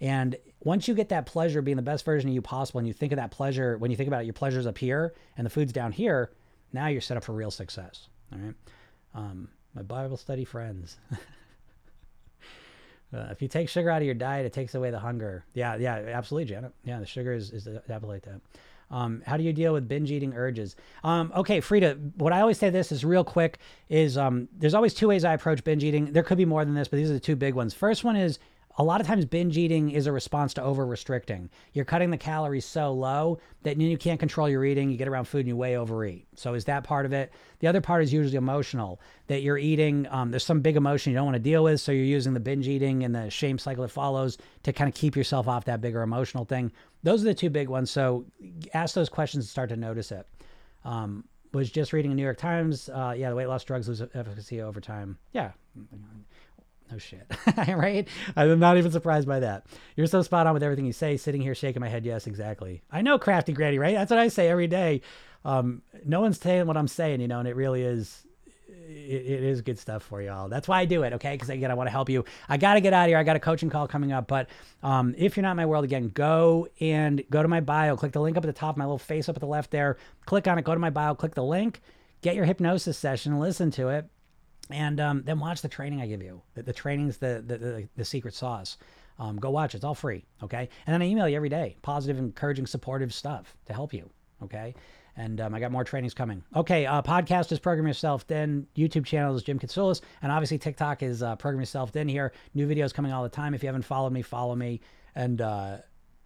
[0.00, 2.92] And once you get that pleasure being the best version of you possible, and you
[2.92, 5.50] think of that pleasure, when you think about it, your pleasure's up here and the
[5.50, 6.32] food's down here,
[6.72, 8.08] now you're set up for real success.
[8.32, 8.54] All right.
[9.14, 10.96] Um, my Bible study friends.
[13.14, 15.44] uh, if you take sugar out of your diet, it takes away the hunger.
[15.54, 16.72] Yeah, yeah, absolutely, Janet.
[16.84, 18.40] Yeah, the sugar is, is definitely like that.
[18.90, 20.76] Um, how do you deal with binge eating urges?
[21.02, 23.58] Um, okay, Frida, what I always say this is real quick
[23.88, 26.12] is um, there's always two ways I approach binge eating.
[26.12, 27.74] There could be more than this, but these are the two big ones.
[27.74, 28.38] First one is
[28.78, 31.48] a lot of times binge eating is a response to over restricting.
[31.72, 34.90] You're cutting the calories so low that you can't control your eating.
[34.90, 36.26] You get around food and you way overeat.
[36.34, 37.32] So is that part of it?
[37.60, 40.06] The other part is usually emotional that you're eating.
[40.10, 41.80] Um, there's some big emotion you don't want to deal with.
[41.80, 44.94] So you're using the binge eating and the shame cycle that follows to kind of
[44.94, 46.70] keep yourself off that bigger emotional thing.
[47.06, 47.88] Those are the two big ones.
[47.88, 48.26] So
[48.74, 50.26] ask those questions and start to notice it.
[50.84, 52.88] Um, was just reading a New York Times.
[52.88, 55.16] Uh, yeah, the weight loss drugs lose efficacy over time.
[55.32, 55.52] Yeah.
[56.90, 57.24] No shit.
[57.68, 58.08] right?
[58.34, 59.66] I'm not even surprised by that.
[59.94, 61.16] You're so spot on with everything you say.
[61.16, 62.04] Sitting here shaking my head.
[62.04, 62.82] Yes, exactly.
[62.90, 63.94] I know crafty granny, right?
[63.94, 65.02] That's what I say every day.
[65.44, 68.25] Um, no one's saying what I'm saying, you know, and it really is
[68.88, 70.48] it, it is good stuff for y'all.
[70.48, 71.32] That's why I do it, okay?
[71.32, 72.24] Because again, I want to help you.
[72.48, 73.18] I got to get out of here.
[73.18, 74.26] I got a coaching call coming up.
[74.26, 74.48] But
[74.82, 77.96] um, if you're not in my world again, go and go to my bio.
[77.96, 79.96] Click the link up at the top, my little face up at the left there.
[80.24, 80.64] Click on it.
[80.64, 81.14] Go to my bio.
[81.14, 81.80] Click the link.
[82.22, 83.38] Get your hypnosis session.
[83.38, 84.08] Listen to it
[84.70, 86.42] and um, then watch the training I give you.
[86.54, 88.78] The, the training's the, the, the, the secret sauce.
[89.18, 89.74] Um, go watch.
[89.74, 90.24] It's all free.
[90.42, 90.68] Okay.
[90.86, 94.10] And then I email you every day, positive, encouraging, supportive stuff to help you.
[94.42, 94.74] Okay.
[95.16, 96.42] And um, I got more trainings coming.
[96.54, 96.84] Okay.
[96.84, 98.66] Uh, podcast is Program Yourself Thin.
[98.76, 100.02] YouTube channel is Jim Katsoulis.
[100.22, 102.08] And obviously TikTok is uh, Program Yourself Thin.
[102.08, 103.54] here, new videos coming all the time.
[103.54, 104.80] If you haven't followed me, follow me.
[105.14, 105.78] And, uh,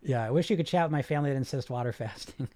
[0.02, 2.48] yeah, I wish you could chat with my family that insists water fasting.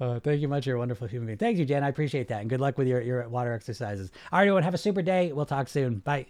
[0.00, 0.66] uh, thank you much.
[0.66, 1.38] You're a wonderful human being.
[1.38, 1.82] Thank you, Jen.
[1.82, 2.42] I appreciate that.
[2.42, 4.12] And good luck with your, your water exercises.
[4.30, 5.32] All right, everyone, have a super day.
[5.32, 5.98] We'll talk soon.
[5.98, 6.26] Bye.